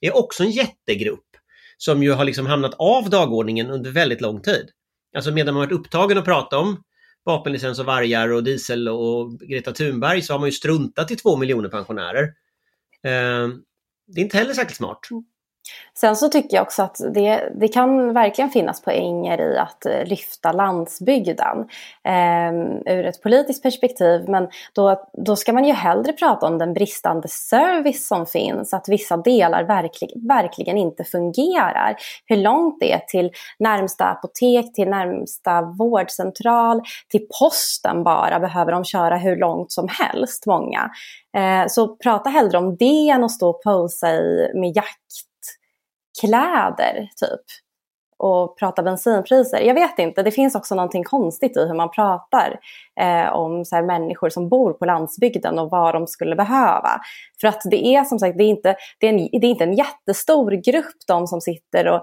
Det 0.00 0.06
är 0.06 0.16
också 0.16 0.42
en 0.42 0.50
jättegrupp 0.50 1.33
som 1.76 2.02
ju 2.02 2.12
har 2.12 2.24
liksom 2.24 2.46
hamnat 2.46 2.74
av 2.74 3.10
dagordningen 3.10 3.70
under 3.70 3.90
väldigt 3.90 4.20
lång 4.20 4.40
tid. 4.42 4.70
Alltså 5.16 5.32
medan 5.32 5.54
man 5.54 5.60
varit 5.60 5.72
upptagen 5.72 6.18
att 6.18 6.24
prata 6.24 6.58
om 6.58 6.82
vapenlicens 7.24 7.78
och 7.78 7.86
vargar 7.86 8.28
och 8.28 8.44
diesel 8.44 8.88
och 8.88 9.40
Greta 9.40 9.72
Thunberg 9.72 10.22
så 10.22 10.32
har 10.32 10.38
man 10.38 10.48
ju 10.48 10.52
struntat 10.52 11.10
i 11.10 11.16
två 11.16 11.36
miljoner 11.36 11.68
pensionärer. 11.68 12.24
Eh, 13.02 13.48
det 14.06 14.20
är 14.20 14.24
inte 14.24 14.38
heller 14.38 14.54
särskilt 14.54 14.76
smart. 14.76 15.00
Sen 15.94 16.16
så 16.16 16.28
tycker 16.28 16.56
jag 16.56 16.62
också 16.62 16.82
att 16.82 17.00
det, 17.14 17.52
det 17.54 17.68
kan 17.68 18.12
verkligen 18.12 18.50
finnas 18.50 18.82
poänger 18.82 19.40
i 19.40 19.58
att 19.58 19.86
eh, 19.86 20.04
lyfta 20.04 20.52
landsbygden 20.52 21.58
eh, 22.04 22.52
ur 22.94 23.06
ett 23.06 23.22
politiskt 23.22 23.62
perspektiv. 23.62 24.24
Men 24.28 24.48
då, 24.74 25.08
då 25.12 25.36
ska 25.36 25.52
man 25.52 25.64
ju 25.64 25.72
hellre 25.72 26.12
prata 26.12 26.46
om 26.46 26.58
den 26.58 26.74
bristande 26.74 27.28
service 27.28 28.08
som 28.08 28.26
finns, 28.26 28.74
att 28.74 28.88
vissa 28.88 29.16
delar 29.16 29.64
verklig, 29.64 30.10
verkligen 30.28 30.78
inte 30.78 31.04
fungerar. 31.04 31.96
Hur 32.26 32.36
långt 32.36 32.80
det 32.80 32.92
är 32.92 32.98
till 32.98 33.30
närmsta 33.58 34.04
apotek, 34.04 34.74
till 34.74 34.88
närmsta 34.88 35.62
vårdcentral, 35.62 36.82
till 37.08 37.26
posten 37.40 38.04
bara 38.04 38.40
behöver 38.40 38.72
de 38.72 38.84
köra 38.84 39.16
hur 39.16 39.36
långt 39.36 39.72
som 39.72 39.88
helst, 39.88 40.46
många. 40.46 40.90
Eh, 41.36 41.66
så 41.68 41.96
prata 41.96 42.30
hellre 42.30 42.58
om 42.58 42.76
det 42.76 43.08
än 43.08 43.24
att 43.24 43.30
stå 43.30 43.50
och 43.50 43.62
posa 43.62 44.10
i, 44.14 44.50
med 44.54 44.76
jakt 44.76 45.33
kläder 46.20 47.08
typ 47.16 47.63
och 48.18 48.58
prata 48.58 48.82
bensinpriser. 48.82 49.60
Jag 49.60 49.74
vet 49.74 49.98
inte, 49.98 50.22
det 50.22 50.30
finns 50.30 50.54
också 50.54 50.74
någonting 50.74 51.04
konstigt 51.04 51.56
i 51.56 51.60
hur 51.60 51.74
man 51.74 51.90
pratar 51.90 52.58
eh, 53.00 53.32
om 53.32 53.64
så 53.64 53.76
här, 53.76 53.82
människor 53.82 54.28
som 54.28 54.48
bor 54.48 54.72
på 54.72 54.84
landsbygden 54.84 55.58
och 55.58 55.70
vad 55.70 55.94
de 55.94 56.06
skulle 56.06 56.36
behöva. 56.36 57.00
För 57.40 57.48
att 57.48 57.60
det 57.70 57.86
är 57.86 58.04
som 58.04 58.18
sagt, 58.18 58.38
det 58.38 58.44
är 58.44 58.48
inte, 58.48 58.76
det 59.00 59.06
är 59.06 59.10
en, 59.10 59.16
det 59.16 59.46
är 59.46 59.50
inte 59.50 59.64
en 59.64 59.74
jättestor 59.74 60.50
grupp 60.50 60.96
de 61.06 61.26
som 61.26 61.40
sitter 61.40 61.88
och 61.88 62.02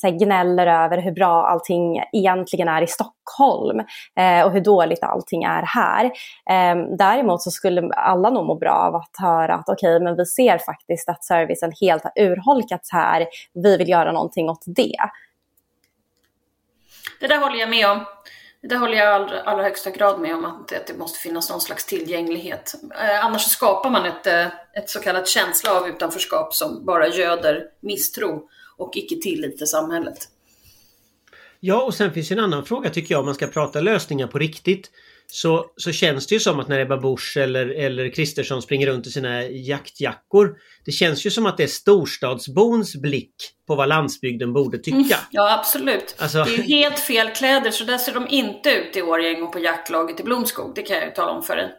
så 0.00 0.06
här, 0.06 0.18
gnäller 0.18 0.66
över 0.66 0.98
hur 0.98 1.12
bra 1.12 1.46
allting 1.46 2.02
egentligen 2.12 2.68
är 2.68 2.82
i 2.82 2.86
Stockholm 2.86 3.80
eh, 4.18 4.46
och 4.46 4.52
hur 4.52 4.60
dåligt 4.60 5.02
allting 5.02 5.42
är 5.42 5.62
här. 5.62 6.04
Eh, 6.50 6.96
däremot 6.98 7.42
så 7.42 7.50
skulle 7.50 7.90
alla 7.94 8.30
nog 8.30 8.46
må 8.46 8.54
bra 8.54 8.72
av 8.72 8.94
att 8.94 9.10
höra 9.18 9.54
att 9.54 9.68
okej, 9.68 9.96
okay, 9.96 10.04
men 10.04 10.16
vi 10.16 10.26
ser 10.26 10.58
faktiskt 10.58 11.08
att 11.08 11.24
servicen 11.24 11.72
helt 11.80 12.02
har 12.04 12.12
urholkats 12.16 12.92
här. 12.92 13.26
Vi 13.54 13.76
vill 13.76 13.88
göra 13.88 14.12
någonting 14.12 14.50
åt 14.50 14.64
det. 14.66 14.96
Det 17.20 17.26
där 17.26 17.38
håller 17.38 17.56
jag 17.56 17.70
med 17.70 17.90
om. 17.90 18.04
Det 18.62 18.68
där 18.68 18.76
håller 18.76 18.96
jag 18.96 19.06
i 19.06 19.24
allra, 19.24 19.40
allra 19.40 19.62
högsta 19.62 19.90
grad 19.90 20.20
med 20.20 20.34
om, 20.34 20.44
att, 20.44 20.72
att 20.72 20.86
det 20.86 20.98
måste 20.98 21.18
finnas 21.18 21.50
någon 21.50 21.60
slags 21.60 21.86
tillgänglighet. 21.86 22.74
Eh, 23.00 23.24
annars 23.24 23.42
skapar 23.42 23.90
man 23.90 24.06
ett, 24.06 24.26
eh, 24.26 24.46
ett 24.46 24.90
så 24.90 25.00
kallat 25.00 25.28
känsla 25.28 25.80
av 25.80 25.88
utanförskap 25.88 26.54
som 26.54 26.84
bara 26.84 27.08
göder 27.08 27.64
misstro 27.80 28.48
och 28.76 28.96
icke 28.96 29.16
tillit 29.22 29.58
till 29.58 29.66
samhället. 29.66 30.28
Ja, 31.60 31.82
och 31.82 31.94
sen 31.94 32.12
finns 32.12 32.30
en 32.30 32.38
annan 32.38 32.64
fråga 32.64 32.90
tycker 32.90 33.14
jag 33.14 33.18
om 33.18 33.26
man 33.26 33.34
ska 33.34 33.46
prata 33.46 33.80
lösningar 33.80 34.26
på 34.26 34.38
riktigt. 34.38 34.90
Så, 35.28 35.66
så 35.76 35.92
känns 35.92 36.26
det 36.26 36.34
ju 36.34 36.40
som 36.40 36.60
att 36.60 36.68
när 36.68 36.80
Ebba 36.80 36.96
Busch 36.96 37.36
eller, 37.36 37.66
eller 37.66 38.08
Kristersson 38.08 38.62
springer 38.62 38.86
runt 38.86 39.06
i 39.06 39.10
sina 39.10 39.44
jaktjackor. 39.44 40.56
Det 40.84 40.92
känns 40.92 41.26
ju 41.26 41.30
som 41.30 41.46
att 41.46 41.56
det 41.56 41.62
är 41.62 41.66
storstadsbons 41.66 42.96
blick 42.96 43.34
på 43.66 43.74
vad 43.74 43.88
landsbygden 43.88 44.52
borde 44.52 44.78
tycka. 44.78 44.96
Mm, 44.96 45.08
ja, 45.30 45.58
absolut. 45.58 46.16
Alltså... 46.18 46.44
Det 46.44 46.54
är 46.54 46.56
ju 46.56 46.62
helt 46.62 46.98
fel 46.98 47.30
kläder 47.30 47.70
så 47.70 47.84
där 47.84 47.98
ser 47.98 48.14
de 48.14 48.28
inte 48.28 48.70
ut 48.70 48.96
i 48.96 49.02
Årjäng 49.02 49.42
och 49.42 49.52
på 49.52 49.58
jaktlaget 49.58 50.20
i 50.20 50.22
Blomskog. 50.22 50.72
Det 50.74 50.82
kan 50.82 50.96
jag 50.96 51.06
ju 51.06 51.10
tala 51.10 51.32
om 51.32 51.42
för 51.42 51.56
er. 51.56 51.70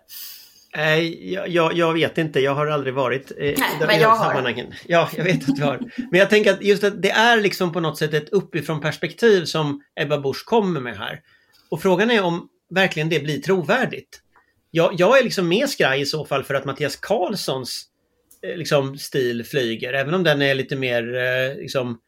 Nej, 0.75 1.33
jag, 1.33 1.49
jag, 1.49 1.77
jag, 1.77 1.93
vet 1.93 2.17
inte. 2.17 2.39
Jag 2.39 2.55
har 2.55 2.67
aldrig 2.67 2.93
varit 2.93 3.31
eh, 3.31 3.37
Nej, 3.37 3.53
i, 3.53 3.85
men 3.87 3.99
jag 3.99 4.17
sammanhangen. 4.17 4.73
Ja, 4.87 5.09
jag 5.17 5.23
vet 5.23 5.49
att 5.49 5.55
du 5.55 5.63
har. 5.63 5.79
Men 6.11 6.19
jag 6.19 6.29
tänker 6.29 6.53
att 6.53 6.63
just 6.63 6.83
att 6.83 7.01
det 7.01 7.11
är 7.11 7.41
liksom 7.41 7.73
på 7.73 7.79
något 7.79 7.97
sätt 7.97 8.13
ett 8.13 8.29
uppifrån 8.29 8.81
perspektiv 8.81 9.45
som 9.45 9.81
Ebba 9.99 10.17
Busch 10.17 10.45
kommer 10.45 10.79
med 10.79 10.97
här. 10.97 11.19
Och 11.69 11.81
frågan 11.81 12.11
är 12.11 12.23
om 12.23 12.49
verkligen 12.69 13.09
det 13.09 13.19
blir 13.19 13.41
trovärdigt. 13.41 14.21
Jag, 14.71 14.95
jag 14.97 15.19
är 15.19 15.23
liksom 15.23 15.47
mer 15.47 15.67
skraj 15.67 16.01
i 16.01 16.05
så 16.05 16.25
fall 16.25 16.43
för 16.43 16.53
att 16.53 16.65
Mattias 16.65 16.95
Karlssons 16.95 17.85
eh, 18.41 18.57
liksom, 18.57 18.97
stil 18.97 19.43
flyger, 19.43 19.93
även 19.93 20.13
om 20.13 20.23
den 20.23 20.41
är 20.41 20.55
lite 20.55 20.75
mer 20.75 21.15
eh, 21.15 21.55
liksom, 21.55 21.99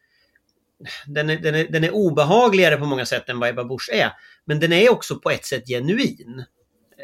den 1.08 1.30
är, 1.30 1.38
den, 1.38 1.56
är, 1.56 1.68
den 1.68 1.84
är 1.84 1.92
obehagligare 1.92 2.78
på 2.78 2.86
många 2.86 3.06
sätt 3.06 3.30
än 3.30 3.39
vad 3.39 3.50
Ebba 3.50 3.63
Busch 3.63 3.89
är. 3.94 4.12
Men 4.46 4.60
den 4.60 4.74
är 4.74 4.92
också 4.92 5.20
på 5.20 5.30
ett 5.30 5.46
sätt 5.46 5.68
genuin. 5.68 6.44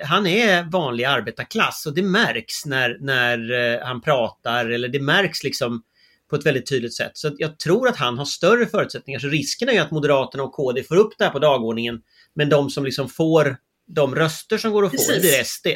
Han 0.04 0.28
är 0.28 0.64
vanlig 0.64 1.04
arbetarklass 1.04 1.86
och 1.86 1.96
det 1.96 2.02
märks 2.02 2.66
när, 2.66 2.98
när 3.00 3.52
eh, 3.52 3.86
han 3.86 4.02
pratar 4.02 4.70
eller 4.70 4.88
det 4.88 5.00
märks 5.00 5.44
liksom 5.44 5.84
på 6.30 6.36
ett 6.36 6.46
väldigt 6.46 6.70
tydligt 6.70 6.96
sätt. 6.96 7.12
Så 7.14 7.36
jag 7.38 7.60
tror 7.60 7.88
att 7.88 7.98
han 7.98 8.18
har 8.18 8.26
större 8.26 8.66
förutsättningar. 8.66 9.20
Så 9.20 9.28
risken 9.28 9.70
är 9.70 9.74
ju 9.74 9.80
att 9.80 9.92
Moderaterna 9.92 10.44
och 10.44 10.54
KD 10.54 10.84
får 10.84 10.96
upp 10.96 11.14
det 11.18 11.24
här 11.24 11.32
på 11.32 11.40
dagordningen 11.40 12.02
men 12.36 12.50
de 12.50 12.70
som 12.70 12.86
liksom 12.86 13.10
får 13.10 13.58
de 13.88 14.16
röster 14.16 14.58
som 14.58 14.72
går 14.72 14.86
att 14.86 14.92
få, 14.92 15.12
det 15.12 15.20
blir 15.20 15.44
SD. 15.44 15.68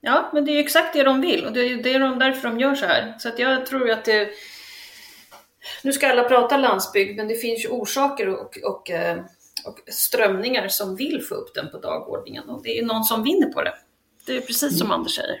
Ja, 0.00 0.30
men 0.32 0.44
det 0.44 0.52
är 0.52 0.60
exakt 0.60 0.92
det 0.92 1.02
de 1.02 1.20
vill 1.20 1.44
och 1.44 1.52
det 1.52 1.60
är, 1.60 1.82
det 1.82 1.94
är 1.94 2.00
de, 2.00 2.18
därför 2.18 2.48
de 2.48 2.60
gör 2.60 2.74
så 2.74 2.86
här. 2.86 3.14
Så 3.18 3.28
att 3.28 3.38
jag 3.38 3.66
tror 3.66 3.90
att 3.90 4.04
det... 4.04 4.28
Nu 5.82 5.92
ska 5.92 6.08
alla 6.08 6.24
prata 6.24 6.56
landsbygd, 6.56 7.16
men 7.16 7.28
det 7.28 7.36
finns 7.36 7.64
ju 7.64 7.68
orsaker 7.68 8.28
och, 8.28 8.58
och, 8.64 8.90
eh, 8.90 9.18
och 9.64 9.78
strömningar 9.92 10.68
som 10.68 10.96
vill 10.96 11.22
få 11.28 11.34
upp 11.34 11.54
den 11.54 11.70
på 11.70 11.78
dagordningen 11.78 12.48
och 12.48 12.62
det 12.62 12.78
är 12.78 12.84
någon 12.84 13.04
som 13.04 13.22
vinner 13.22 13.52
på 13.52 13.62
det. 13.62 13.74
Det 14.26 14.36
är 14.36 14.40
precis 14.40 14.78
som 14.78 14.90
Anders 14.90 15.14
säger. 15.14 15.40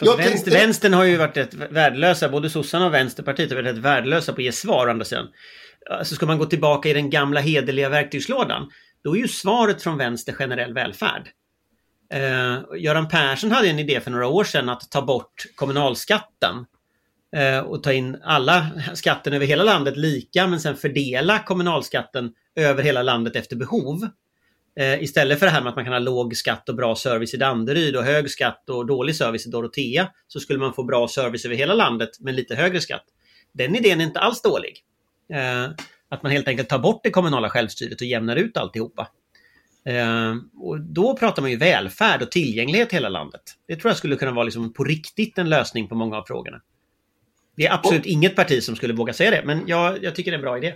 Fast 0.00 0.18
vänster, 0.18 0.30
tänkte... 0.30 0.50
Vänstern 0.50 0.94
har 0.94 1.04
ju 1.04 1.16
varit 1.16 1.36
rätt 1.36 1.54
värdelösa, 1.54 2.28
både 2.28 2.50
sossarna 2.50 2.86
och 2.86 2.94
Vänsterpartiet 2.94 3.50
har 3.50 3.56
varit 3.56 3.76
rätt 3.76 3.82
värdelösa 3.82 4.32
på 4.32 4.40
att 4.40 4.44
ge 4.44 4.52
svar 4.52 4.86
å 4.86 4.90
andra 4.90 5.04
sidan. 5.04 5.28
Alltså 5.90 6.14
ska 6.14 6.26
man 6.26 6.38
gå 6.38 6.46
tillbaka 6.46 6.88
i 6.88 6.92
den 6.92 7.10
gamla 7.10 7.40
hederliga 7.40 7.88
verktygslådan 7.88 8.70
då 9.04 9.16
är 9.16 9.20
ju 9.20 9.28
svaret 9.28 9.82
från 9.82 9.98
vänster 9.98 10.32
generell 10.32 10.74
välfärd. 10.74 11.28
Eh, 12.12 12.58
Göran 12.78 13.08
Persson 13.08 13.50
hade 13.50 13.68
en 13.68 13.78
idé 13.78 14.00
för 14.00 14.10
några 14.10 14.26
år 14.26 14.44
sedan 14.44 14.68
att 14.68 14.90
ta 14.90 15.02
bort 15.02 15.46
kommunalskatten 15.54 16.66
eh, 17.36 17.58
och 17.58 17.82
ta 17.82 17.92
in 17.92 18.20
alla 18.24 18.66
skatten 18.94 19.32
över 19.32 19.46
hela 19.46 19.64
landet 19.64 19.96
lika 19.96 20.46
men 20.46 20.60
sen 20.60 20.76
fördela 20.76 21.38
kommunalskatten 21.38 22.32
över 22.56 22.82
hela 22.82 23.02
landet 23.02 23.36
efter 23.36 23.56
behov. 23.56 24.08
Eh, 24.78 25.02
istället 25.02 25.38
för 25.38 25.46
det 25.46 25.52
här 25.52 25.60
med 25.60 25.70
att 25.70 25.76
man 25.76 25.84
kan 25.84 25.92
ha 25.92 26.00
låg 26.00 26.36
skatt 26.36 26.68
och 26.68 26.74
bra 26.74 26.96
service 26.96 27.34
i 27.34 27.36
Danderyd 27.36 27.96
och 27.96 28.04
hög 28.04 28.30
skatt 28.30 28.70
och 28.70 28.86
dålig 28.86 29.16
service 29.16 29.46
i 29.46 29.50
Dorotea 29.50 30.08
så 30.26 30.40
skulle 30.40 30.58
man 30.58 30.74
få 30.74 30.84
bra 30.84 31.08
service 31.08 31.44
över 31.44 31.56
hela 31.56 31.74
landet 31.74 32.20
med 32.20 32.34
lite 32.34 32.54
högre 32.54 32.80
skatt. 32.80 33.04
Den 33.52 33.76
idén 33.76 34.00
är 34.00 34.04
inte 34.04 34.20
alls 34.20 34.42
dålig. 34.42 34.78
Eh, 35.32 35.70
att 36.08 36.22
man 36.22 36.32
helt 36.32 36.48
enkelt 36.48 36.68
tar 36.68 36.78
bort 36.78 37.00
det 37.02 37.10
kommunala 37.10 37.50
självstyret 37.50 38.00
och 38.00 38.06
jämnar 38.06 38.36
ut 38.36 38.56
alltihopa. 38.56 39.08
Eh, 39.84 40.34
och 40.58 40.80
då 40.80 41.16
pratar 41.16 41.42
man 41.42 41.50
ju 41.50 41.56
välfärd 41.56 42.22
och 42.22 42.30
tillgänglighet 42.30 42.92
i 42.92 42.96
hela 42.96 43.08
landet. 43.08 43.42
Det 43.66 43.76
tror 43.76 43.90
jag 43.90 43.96
skulle 43.96 44.16
kunna 44.16 44.32
vara 44.32 44.44
liksom 44.44 44.72
på 44.72 44.84
riktigt 44.84 45.38
en 45.38 45.48
lösning 45.48 45.88
på 45.88 45.94
många 45.94 46.16
av 46.16 46.24
frågorna. 46.26 46.60
Det 47.56 47.66
är 47.66 47.74
absolut 47.74 48.00
och, 48.00 48.06
inget 48.06 48.36
parti 48.36 48.62
som 48.62 48.76
skulle 48.76 48.94
våga 48.94 49.12
säga 49.12 49.30
det, 49.30 49.42
men 49.44 49.62
jag, 49.66 50.04
jag, 50.04 50.14
tycker 50.14 50.30
det 50.30 50.34
är 50.34 50.38
en 50.38 50.42
bra 50.42 50.58
idé. 50.58 50.74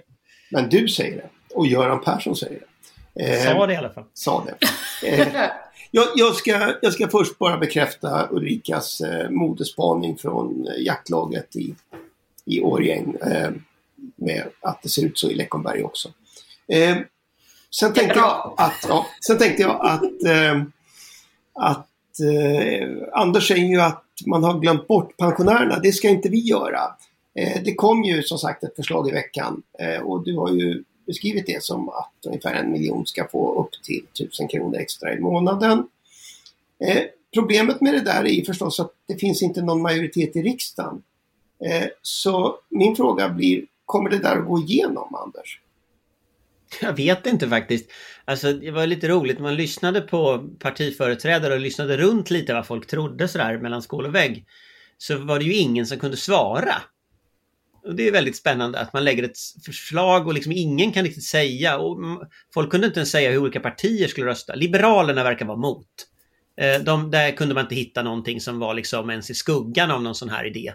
Men 0.50 0.68
du 0.68 0.88
säger 0.88 1.16
det 1.16 1.28
och 1.54 1.66
Göran 1.66 2.00
Persson 2.04 2.36
säger 2.36 2.60
det. 2.60 2.66
Eh, 3.14 3.52
sa 3.52 3.66
det 3.66 3.72
i 3.72 3.76
alla 3.76 3.90
fall. 3.90 4.04
Sa 4.14 4.46
det. 4.46 4.66
Eh, 5.08 5.28
jag, 5.90 6.08
jag, 6.16 6.34
ska, 6.34 6.74
jag 6.82 6.92
ska 6.92 7.08
först 7.08 7.38
bara 7.38 7.56
bekräfta 7.56 8.28
Ulrikas 8.30 9.00
eh, 9.00 9.30
modespaning 9.30 10.16
från 10.16 10.68
eh, 10.68 10.82
jaktlaget 10.82 11.56
i, 11.56 11.74
i 12.44 12.60
Årjäng. 12.60 13.16
Eh, 14.22 14.34
med 14.34 14.48
att 14.60 14.82
det 14.82 14.88
ser 14.88 15.04
ut 15.04 15.18
så 15.18 15.30
i 15.30 15.34
Läckomberg 15.34 15.84
också. 15.84 16.08
Eh, 16.68 16.96
sen, 17.80 17.92
tänkte 17.92 18.18
jag 18.18 18.54
att, 18.56 18.86
ja, 18.88 19.06
sen 19.26 19.38
tänkte 19.38 19.62
jag 19.62 19.86
att, 19.86 20.02
eh, 20.02 20.62
att 21.52 21.88
eh, 22.20 22.88
Anders 23.12 23.48
säger 23.48 23.66
ju 23.66 23.80
att 23.80 24.04
man 24.26 24.44
har 24.44 24.60
glömt 24.60 24.88
bort 24.88 25.16
pensionärerna. 25.16 25.78
Det 25.78 25.92
ska 25.92 26.08
inte 26.08 26.28
vi 26.28 26.40
göra. 26.40 26.80
Eh, 27.34 27.62
det 27.64 27.74
kom 27.74 28.04
ju 28.04 28.22
som 28.22 28.38
sagt 28.38 28.64
ett 28.64 28.76
förslag 28.76 29.08
i 29.08 29.12
veckan 29.12 29.62
eh, 29.78 30.02
och 30.02 30.24
du 30.24 30.36
har 30.36 30.50
ju 30.50 30.84
beskrivit 31.06 31.46
det 31.46 31.62
som 31.62 31.88
att 31.88 32.12
ungefär 32.26 32.54
en 32.54 32.72
miljon 32.72 33.06
ska 33.06 33.28
få 33.28 33.60
upp 33.60 33.82
till 33.82 34.04
1000 34.12 34.48
kronor 34.48 34.76
extra 34.78 35.14
i 35.14 35.20
månaden. 35.20 35.88
Eh, 36.84 37.02
problemet 37.34 37.80
med 37.80 37.94
det 37.94 38.00
där 38.00 38.24
är 38.24 38.32
ju 38.32 38.44
förstås 38.44 38.80
att 38.80 38.92
det 39.08 39.14
finns 39.14 39.42
inte 39.42 39.62
någon 39.62 39.82
majoritet 39.82 40.36
i 40.36 40.42
riksdagen. 40.42 41.02
Så 42.02 42.58
min 42.68 42.96
fråga 42.96 43.28
blir, 43.28 43.66
Kommer 43.92 44.10
det 44.10 44.18
där 44.18 44.36
att 44.36 44.46
gå 44.46 44.58
igenom, 44.58 45.14
Anders? 45.14 45.60
Jag 46.80 46.92
vet 46.92 47.26
inte 47.26 47.48
faktiskt. 47.48 47.90
Alltså 48.24 48.52
det 48.52 48.70
var 48.70 48.86
lite 48.86 49.08
roligt, 49.08 49.38
man 49.38 49.56
lyssnade 49.56 50.00
på 50.00 50.48
partiföreträdare 50.58 51.54
och 51.54 51.60
lyssnade 51.60 51.96
runt 51.96 52.30
lite 52.30 52.54
vad 52.54 52.66
folk 52.66 52.86
trodde 52.86 53.28
sådär 53.28 53.58
mellan 53.58 53.82
skål 53.82 54.06
och 54.06 54.14
vägg. 54.14 54.46
Så 54.98 55.16
var 55.16 55.38
det 55.38 55.44
ju 55.44 55.54
ingen 55.54 55.86
som 55.86 55.98
kunde 55.98 56.16
svara. 56.16 56.74
Och 57.84 57.94
det 57.94 58.08
är 58.08 58.12
väldigt 58.12 58.36
spännande 58.36 58.78
att 58.78 58.92
man 58.92 59.04
lägger 59.04 59.22
ett 59.22 59.38
förslag 59.66 60.26
och 60.26 60.34
liksom 60.34 60.52
ingen 60.52 60.92
kan 60.92 61.04
riktigt 61.04 61.24
säga. 61.24 61.78
Och 61.78 61.98
folk 62.54 62.70
kunde 62.70 62.86
inte 62.86 63.00
ens 63.00 63.10
säga 63.10 63.30
hur 63.30 63.38
olika 63.38 63.60
partier 63.60 64.08
skulle 64.08 64.26
rösta. 64.26 64.54
Liberalerna 64.54 65.24
verkar 65.24 65.46
vara 65.46 65.58
mot. 65.58 65.88
Eh, 66.60 66.82
de, 66.82 67.10
där 67.10 67.30
kunde 67.30 67.54
man 67.54 67.64
inte 67.64 67.74
hitta 67.74 68.02
någonting 68.02 68.40
som 68.40 68.58
var 68.58 68.74
liksom 68.74 69.10
ens 69.10 69.30
i 69.30 69.34
skuggan 69.34 69.90
av 69.90 70.02
någon 70.02 70.14
sån 70.14 70.28
här 70.28 70.46
idé. 70.46 70.72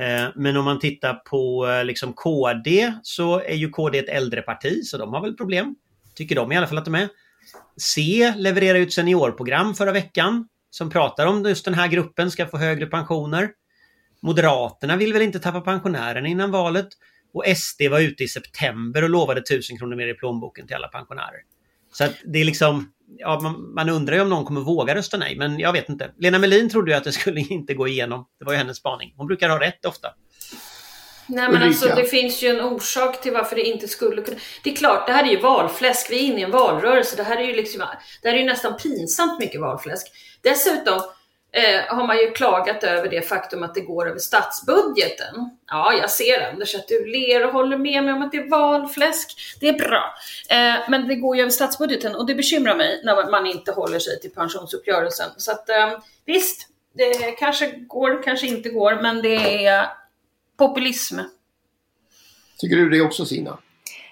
Eh, 0.00 0.28
men 0.34 0.56
om 0.56 0.64
man 0.64 0.78
tittar 0.78 1.14
på 1.14 1.68
eh, 1.68 1.84
liksom 1.84 2.12
KD 2.12 2.92
så 3.02 3.40
är 3.40 3.54
ju 3.54 3.70
KD 3.70 3.98
ett 3.98 4.08
äldre 4.08 4.42
parti 4.42 4.84
så 4.84 4.98
de 4.98 5.12
har 5.12 5.20
väl 5.20 5.36
problem. 5.36 5.74
Tycker 6.14 6.34
de 6.34 6.52
i 6.52 6.56
alla 6.56 6.66
fall 6.66 6.78
att 6.78 6.84
de 6.84 6.94
är. 6.94 7.08
C 7.76 8.32
levererar 8.36 8.78
ut 8.78 8.92
seniorprogram 8.92 9.74
förra 9.74 9.92
veckan 9.92 10.48
som 10.70 10.90
pratar 10.90 11.26
om 11.26 11.44
just 11.44 11.64
den 11.64 11.74
här 11.74 11.88
gruppen 11.88 12.30
ska 12.30 12.46
få 12.46 12.56
högre 12.56 12.86
pensioner. 12.86 13.50
Moderaterna 14.22 14.96
vill 14.96 15.12
väl 15.12 15.22
inte 15.22 15.38
tappa 15.38 15.60
pensionärerna 15.60 16.28
innan 16.28 16.50
valet. 16.50 16.88
Och 17.32 17.44
SD 17.56 17.82
var 17.90 18.00
ute 18.00 18.24
i 18.24 18.28
september 18.28 19.02
och 19.02 19.10
lovade 19.10 19.40
1000 19.40 19.78
kronor 19.78 19.96
mer 19.96 20.06
i 20.06 20.14
plånboken 20.14 20.66
till 20.66 20.76
alla 20.76 20.88
pensionärer. 20.88 21.40
Så 21.92 22.04
att 22.04 22.12
det 22.24 22.38
är 22.38 22.44
liksom, 22.44 22.92
ja, 23.18 23.40
man, 23.40 23.74
man 23.74 23.88
undrar 23.88 24.14
ju 24.14 24.20
om 24.20 24.28
någon 24.28 24.44
kommer 24.44 24.60
våga 24.60 24.94
rösta 24.94 25.16
nej, 25.16 25.36
men 25.36 25.58
jag 25.58 25.72
vet 25.72 25.88
inte. 25.88 26.10
Lena 26.18 26.38
Melin 26.38 26.70
trodde 26.70 26.90
ju 26.90 26.96
att 26.96 27.04
det 27.04 27.12
skulle 27.12 27.40
inte 27.50 27.74
gå 27.74 27.88
igenom. 27.88 28.26
Det 28.38 28.44
var 28.44 28.52
ju 28.52 28.58
hennes 28.58 28.76
spaning. 28.76 29.14
Hon 29.16 29.26
brukar 29.26 29.48
ha 29.48 29.60
rätt 29.60 29.86
ofta. 29.86 30.08
Nej 31.30 31.48
men 31.52 31.62
alltså 31.62 31.88
det 31.88 32.04
finns 32.04 32.42
ju 32.42 32.48
en 32.48 32.60
orsak 32.60 33.20
till 33.20 33.32
varför 33.32 33.56
det 33.56 33.62
inte 33.62 33.88
skulle 33.88 34.22
kunna... 34.22 34.36
Det 34.64 34.72
är 34.72 34.76
klart, 34.76 35.06
det 35.06 35.12
här 35.12 35.24
är 35.24 35.30
ju 35.30 35.40
valfläsk. 35.40 36.10
Vi 36.10 36.16
är 36.16 36.22
inne 36.22 36.40
i 36.40 36.42
en 36.42 36.50
valrörelse. 36.50 37.16
Det 37.16 37.22
här 37.22 37.36
är 37.36 37.44
ju 37.44 37.56
liksom, 37.56 37.84
det 38.22 38.28
här 38.28 38.34
är 38.34 38.40
ju 38.40 38.46
nästan 38.46 38.76
pinsamt 38.76 39.38
mycket 39.38 39.60
valfläsk. 39.60 40.06
Dessutom 40.42 41.00
eh, 41.52 41.96
har 41.96 42.06
man 42.06 42.18
ju 42.18 42.30
klagat 42.30 42.84
över 42.84 43.08
det 43.08 43.22
faktum 43.22 43.62
att 43.62 43.74
det 43.74 43.80
går 43.80 44.08
över 44.08 44.18
statsbudgeten. 44.18 45.50
Ja, 45.66 45.92
jag 45.92 46.10
ser 46.10 46.50
Anders 46.50 46.74
att 46.74 46.88
du 46.88 47.06
ler 47.06 47.46
och 47.46 47.52
håller 47.52 47.78
med 47.78 48.04
mig 48.04 48.12
om 48.14 48.22
att 48.22 48.32
det 48.32 48.38
är 48.38 48.50
valfläsk. 48.50 49.56
Det 49.60 49.68
är 49.68 49.78
bra. 49.78 50.14
Eh, 50.50 50.90
men 50.90 51.08
det 51.08 51.14
går 51.14 51.36
ju 51.36 51.42
över 51.42 51.50
statsbudgeten 51.50 52.14
och 52.14 52.26
det 52.26 52.34
bekymrar 52.34 52.76
mig 52.76 53.00
när 53.04 53.30
man 53.30 53.46
inte 53.46 53.72
håller 53.72 53.98
sig 53.98 54.20
till 54.20 54.30
pensionsuppgörelsen. 54.30 55.30
Så 55.36 55.52
att 55.52 55.68
eh, 55.68 55.98
visst, 56.24 56.68
det 56.92 57.32
kanske 57.38 57.70
går, 57.70 58.22
kanske 58.22 58.46
inte 58.46 58.68
går, 58.68 59.02
men 59.02 59.22
det 59.22 59.66
är 59.66 59.86
populism. 60.56 61.18
Tycker 62.58 62.76
du 62.76 62.90
det 62.90 63.00
också 63.00 63.24
Sina? 63.24 63.58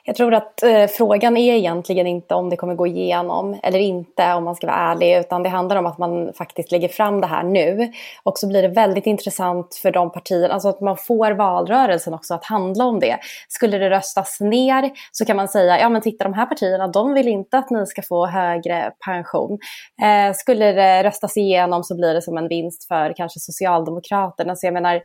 Jag 0.09 0.17
tror 0.17 0.35
att 0.35 0.63
eh, 0.63 0.87
frågan 0.87 1.37
är 1.37 1.55
egentligen 1.55 2.07
inte 2.07 2.35
om 2.35 2.51
det 2.51 2.57
kommer 2.57 2.75
gå 2.75 2.87
igenom 2.87 3.59
eller 3.63 3.79
inte 3.79 4.35
om 4.35 4.45
man 4.45 4.55
ska 4.55 4.67
vara 4.67 4.77
ärlig 4.77 5.19
utan 5.19 5.43
det 5.43 5.49
handlar 5.49 5.77
om 5.77 5.87
att 5.87 5.99
man 5.99 6.33
faktiskt 6.33 6.73
lägger 6.73 6.89
fram 6.89 7.21
det 7.21 7.27
här 7.27 7.43
nu. 7.43 7.93
Och 8.23 8.39
så 8.39 8.49
blir 8.49 8.63
det 8.63 8.69
väldigt 8.69 9.07
intressant 9.07 9.75
för 9.75 9.91
de 9.91 10.13
partierna, 10.13 10.55
alltså 10.55 10.69
att 10.69 10.81
man 10.81 10.97
får 10.97 11.31
valrörelsen 11.31 12.15
också 12.15 12.35
att 12.35 12.45
handla 12.45 12.85
om 12.85 13.01
det. 13.01 13.19
Skulle 13.49 13.79
det 13.79 13.91
röstas 13.91 14.41
ner 14.41 14.91
så 15.13 15.25
kan 15.25 15.37
man 15.37 15.49
säga, 15.49 15.81
ja 15.81 15.89
men 15.89 16.03
titta 16.03 16.25
de 16.25 16.35
här 16.35 16.47
partierna 16.47 16.89
de 16.89 17.15
vill 17.15 17.29
inte 17.29 17.59
att 17.59 17.71
ni 17.71 17.87
ska 17.87 18.03
få 18.03 18.27
högre 18.27 18.93
pension. 19.05 19.59
Eh, 20.03 20.35
skulle 20.35 20.73
det 20.73 21.03
röstas 21.03 21.37
igenom 21.37 21.85
så 21.85 21.97
blir 21.97 22.15
det 22.15 22.23
som 22.23 22.39
en 22.39 22.49
vinst 22.49 22.89
för 22.89 23.13
kanske 23.17 23.41
Socialdemokraterna. 23.41 24.57
Så 24.57 24.67
jag 24.67 24.75
menar, 24.75 25.03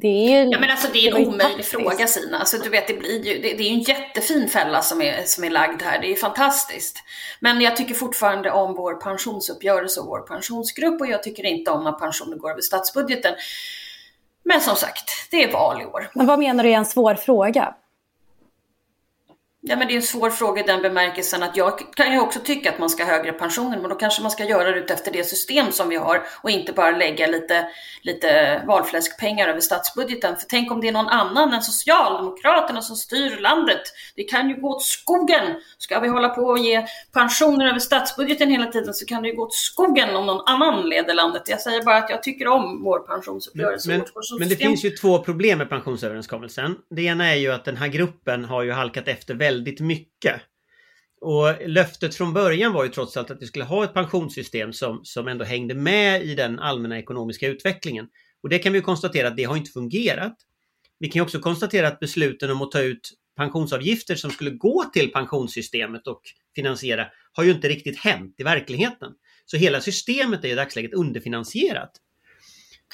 det 0.00 0.34
är, 0.34 0.52
ja, 0.52 0.60
men 0.60 0.70
alltså, 0.70 0.88
det 0.92 0.98
är 0.98 1.16
en 1.16 1.26
omöjlig 1.28 1.64
fråga 1.64 2.06
Sina. 2.06 2.38
Alltså, 2.38 2.58
du 2.58 2.68
vet, 2.68 2.86
det, 2.86 2.94
blir 2.94 3.24
ju, 3.24 3.38
det, 3.42 3.54
det 3.54 3.62
är 3.62 3.68
ju 3.68 3.74
en 3.74 3.80
jättefin 3.80 4.48
fälla 4.48 4.82
som 4.82 5.02
är, 5.02 5.22
som 5.24 5.44
är 5.44 5.50
lagd 5.50 5.82
här. 5.82 6.00
Det 6.00 6.12
är 6.12 6.16
fantastiskt. 6.16 6.98
Men 7.40 7.60
jag 7.60 7.76
tycker 7.76 7.94
fortfarande 7.94 8.50
om 8.50 8.74
vår 8.74 8.94
pensionsuppgörelse 8.94 10.00
och 10.00 10.06
vår 10.06 10.20
pensionsgrupp 10.20 11.00
och 11.00 11.06
jag 11.06 11.22
tycker 11.22 11.46
inte 11.46 11.70
om 11.70 11.84
när 11.84 11.92
pensioner 11.92 12.36
går 12.36 12.50
över 12.50 12.60
statsbudgeten. 12.60 13.34
Men 14.44 14.60
som 14.60 14.76
sagt, 14.76 15.10
det 15.30 15.44
är 15.44 15.52
val 15.52 15.82
i 15.82 15.84
år. 15.84 16.10
Men 16.14 16.26
vad 16.26 16.38
menar 16.38 16.64
du 16.64 16.70
är 16.70 16.76
en 16.76 16.86
svår 16.86 17.14
fråga? 17.14 17.74
Ja, 19.66 19.76
men 19.76 19.88
det 19.88 19.94
är 19.94 19.96
en 19.96 20.02
svår 20.02 20.30
fråga 20.30 20.62
i 20.62 20.66
den 20.66 20.82
bemärkelsen 20.82 21.42
att 21.42 21.56
jag 21.56 21.94
kan 21.94 22.12
ju 22.12 22.20
också 22.20 22.40
tycka 22.40 22.70
att 22.70 22.78
man 22.78 22.90
ska 22.90 23.04
ha 23.04 23.10
högre 23.10 23.32
pensioner, 23.32 23.80
men 23.80 23.90
då 23.90 23.96
kanske 23.96 24.22
man 24.22 24.30
ska 24.30 24.44
göra 24.44 24.70
det 24.70 24.90
efter 24.90 25.12
det 25.12 25.24
system 25.24 25.72
som 25.72 25.88
vi 25.88 25.96
har 25.96 26.22
och 26.42 26.50
inte 26.50 26.72
bara 26.72 26.90
lägga 26.90 27.26
lite, 27.26 27.66
lite 28.02 28.62
valfläskpengar 28.66 29.48
över 29.48 29.60
statsbudgeten. 29.60 30.36
För 30.36 30.46
tänk 30.48 30.72
om 30.72 30.80
det 30.80 30.88
är 30.88 30.92
någon 30.92 31.08
annan 31.08 31.52
än 31.52 31.62
Socialdemokraterna 31.62 32.82
som 32.82 32.96
styr 32.96 33.36
landet. 33.40 33.80
Det 34.16 34.22
kan 34.22 34.48
ju 34.48 34.60
gå 34.60 34.68
åt 34.68 34.82
skogen. 34.82 35.60
Ska 35.78 36.00
vi 36.00 36.08
hålla 36.08 36.28
på 36.28 36.42
och 36.42 36.58
ge 36.58 36.86
pensioner 37.12 37.66
över 37.66 37.78
statsbudgeten 37.78 38.50
hela 38.50 38.66
tiden 38.66 38.94
så 38.94 39.06
kan 39.06 39.22
det 39.22 39.28
ju 39.28 39.34
gå 39.34 39.42
åt 39.42 39.54
skogen 39.54 40.16
om 40.16 40.26
någon 40.26 40.42
annan 40.46 40.88
leder 40.88 41.14
landet. 41.14 41.42
Jag 41.46 41.60
säger 41.60 41.82
bara 41.82 41.96
att 41.96 42.10
jag 42.10 42.22
tycker 42.22 42.48
om 42.48 42.82
vår 42.82 42.98
pensionsuppgörelse. 42.98 43.88
Men, 43.88 43.98
men, 43.98 44.38
men 44.38 44.48
det 44.48 44.56
finns 44.56 44.84
ju 44.84 44.90
två 44.90 45.18
problem 45.18 45.58
med 45.58 45.68
pensionsöverenskommelsen. 45.68 46.76
Det 46.90 47.02
ena 47.02 47.30
är 47.30 47.36
ju 47.36 47.52
att 47.52 47.64
den 47.64 47.76
här 47.76 47.88
gruppen 47.88 48.44
har 48.44 48.62
ju 48.62 48.72
halkat 48.72 49.08
efter 49.08 49.34
väldigt 49.34 49.53
väldigt 49.54 49.80
mycket. 49.80 50.40
Och 51.20 51.68
löftet 51.68 52.14
från 52.14 52.32
början 52.32 52.72
var 52.72 52.84
ju 52.84 52.90
trots 52.90 53.16
allt 53.16 53.30
att 53.30 53.42
vi 53.42 53.46
skulle 53.46 53.64
ha 53.64 53.84
ett 53.84 53.94
pensionssystem 53.94 54.72
som, 54.72 55.00
som 55.04 55.28
ändå 55.28 55.44
hängde 55.44 55.74
med 55.74 56.24
i 56.24 56.34
den 56.34 56.58
allmänna 56.58 56.98
ekonomiska 56.98 57.48
utvecklingen. 57.48 58.06
Och 58.42 58.48
det 58.48 58.58
kan 58.58 58.72
vi 58.72 58.80
konstatera 58.80 59.28
att 59.28 59.36
det 59.36 59.44
har 59.44 59.56
inte 59.56 59.70
fungerat. 59.70 60.36
Vi 60.98 61.08
kan 61.08 61.22
också 61.22 61.38
konstatera 61.38 61.88
att 61.88 62.00
besluten 62.00 62.50
om 62.50 62.62
att 62.62 62.70
ta 62.70 62.80
ut 62.80 63.10
pensionsavgifter 63.36 64.14
som 64.14 64.30
skulle 64.30 64.50
gå 64.50 64.84
till 64.92 65.12
pensionssystemet 65.12 66.06
och 66.06 66.20
finansiera 66.54 67.06
har 67.32 67.44
ju 67.44 67.50
inte 67.50 67.68
riktigt 67.68 67.98
hänt 67.98 68.34
i 68.38 68.42
verkligheten. 68.42 69.12
Så 69.46 69.56
hela 69.56 69.80
systemet 69.80 70.44
är 70.44 70.48
i 70.48 70.54
dagsläget 70.54 70.94
underfinansierat. 70.94 71.90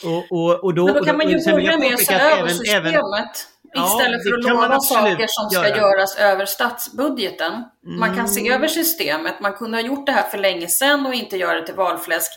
Och, 0.05 0.33
och, 0.33 0.65
och 0.65 0.75
då, 0.75 0.85
Men 0.85 0.95
då 0.95 1.05
kan 1.05 1.17
man 1.17 1.29
ju 1.29 1.45
börja 1.45 1.79
med 1.79 1.95
att 1.95 2.01
se 2.01 2.15
över 2.15 2.49
systemet. 2.49 2.95
Även, 2.95 3.87
Istället 3.87 4.23
för 4.23 4.39
att 4.39 4.45
lova 4.45 4.81
saker 4.81 5.27
som 5.29 5.51
ska 5.51 5.69
göra. 5.69 5.77
göras 5.77 6.17
över 6.17 6.47
statsbudgeten. 6.47 7.53
Mm. 7.53 8.01
Man 8.01 8.17
kan 8.17 8.29
se 8.29 8.41
mm. 8.41 8.53
över 8.53 8.69
systemet. 8.69 9.41
Man 9.41 9.53
kunde 9.53 9.77
ha 9.77 9.83
gjort 9.83 10.07
det 10.07 10.13
här 10.13 10.29
för 10.29 10.39
länge 10.39 10.69
sedan 10.69 11.07
och 11.07 11.15
inte 11.15 11.37
göra 11.37 11.61
det 11.61 11.67
till 11.67 11.75
valfläsk 11.75 12.31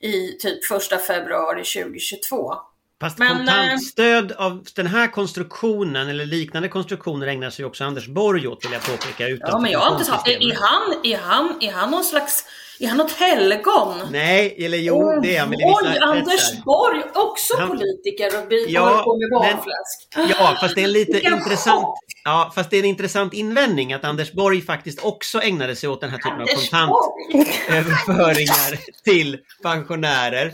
i 0.00 0.38
typ 0.38 0.64
första 0.64 0.98
februari 0.98 1.64
2022. 1.64 2.54
Fast 3.00 3.18
Men, 3.18 3.36
kontantstöd 3.36 4.32
av 4.32 4.64
den 4.76 4.86
här 4.86 5.08
konstruktionen 5.08 6.08
eller 6.08 6.26
liknande 6.26 6.68
konstruktioner 6.68 7.26
ägnar 7.26 7.50
sig 7.50 7.64
också 7.64 7.84
Anders 7.84 8.08
Borg 8.08 8.48
åt 8.48 8.64
vill 8.64 8.72
jag 8.72 8.82
påpeka. 8.82 9.28
Ja 9.28 9.58
men 9.58 9.70
jag 9.70 9.78
har 9.78 9.92
inte 9.92 10.04
sagt, 10.04 10.28
är 10.28 10.54
han, 10.54 10.94
är 11.02 11.18
han, 11.18 11.56
är 11.60 11.72
han 11.72 11.90
någon 11.90 12.04
slags 12.04 12.44
är 12.82 12.88
han 12.88 12.96
något 12.96 13.12
helgon? 13.12 13.94
Nej, 14.10 14.54
eller 14.58 14.78
jo, 14.78 15.20
det 15.22 15.36
är 15.36 15.40
han 15.40 15.50
väl 15.50 15.60
i 15.60 15.64
vissa 15.64 15.78
Oj, 15.82 15.98
Anders 16.02 16.52
Borg, 16.64 17.02
också 17.14 17.56
han, 17.58 17.68
politiker 17.68 18.26
och 18.26 18.52
ja, 18.68 18.80
håller 18.80 19.02
på 19.02 19.16
med 19.18 19.28
valfläsk. 19.30 20.08
Ja, 20.38 20.56
fast 20.60 20.74
det 20.74 20.80
är 20.80 20.84
en 20.84 20.92
lite 20.92 21.20
intressant... 21.20 21.86
Ja, 22.24 22.52
fast 22.54 22.70
det 22.70 22.76
är 22.76 22.80
en 22.80 22.86
intressant 22.86 23.34
invändning 23.34 23.92
att 23.92 24.04
Anders 24.04 24.32
Borg 24.32 24.60
faktiskt 24.60 25.04
också 25.04 25.42
ägnade 25.42 25.76
sig 25.76 25.88
åt 25.88 26.00
den 26.00 26.10
här 26.10 26.18
typen 26.18 26.32
Anders 26.32 26.50
av 26.52 26.56
kontantöverföringar 26.68 28.78
till 29.04 29.38
pensionärer. 29.62 30.52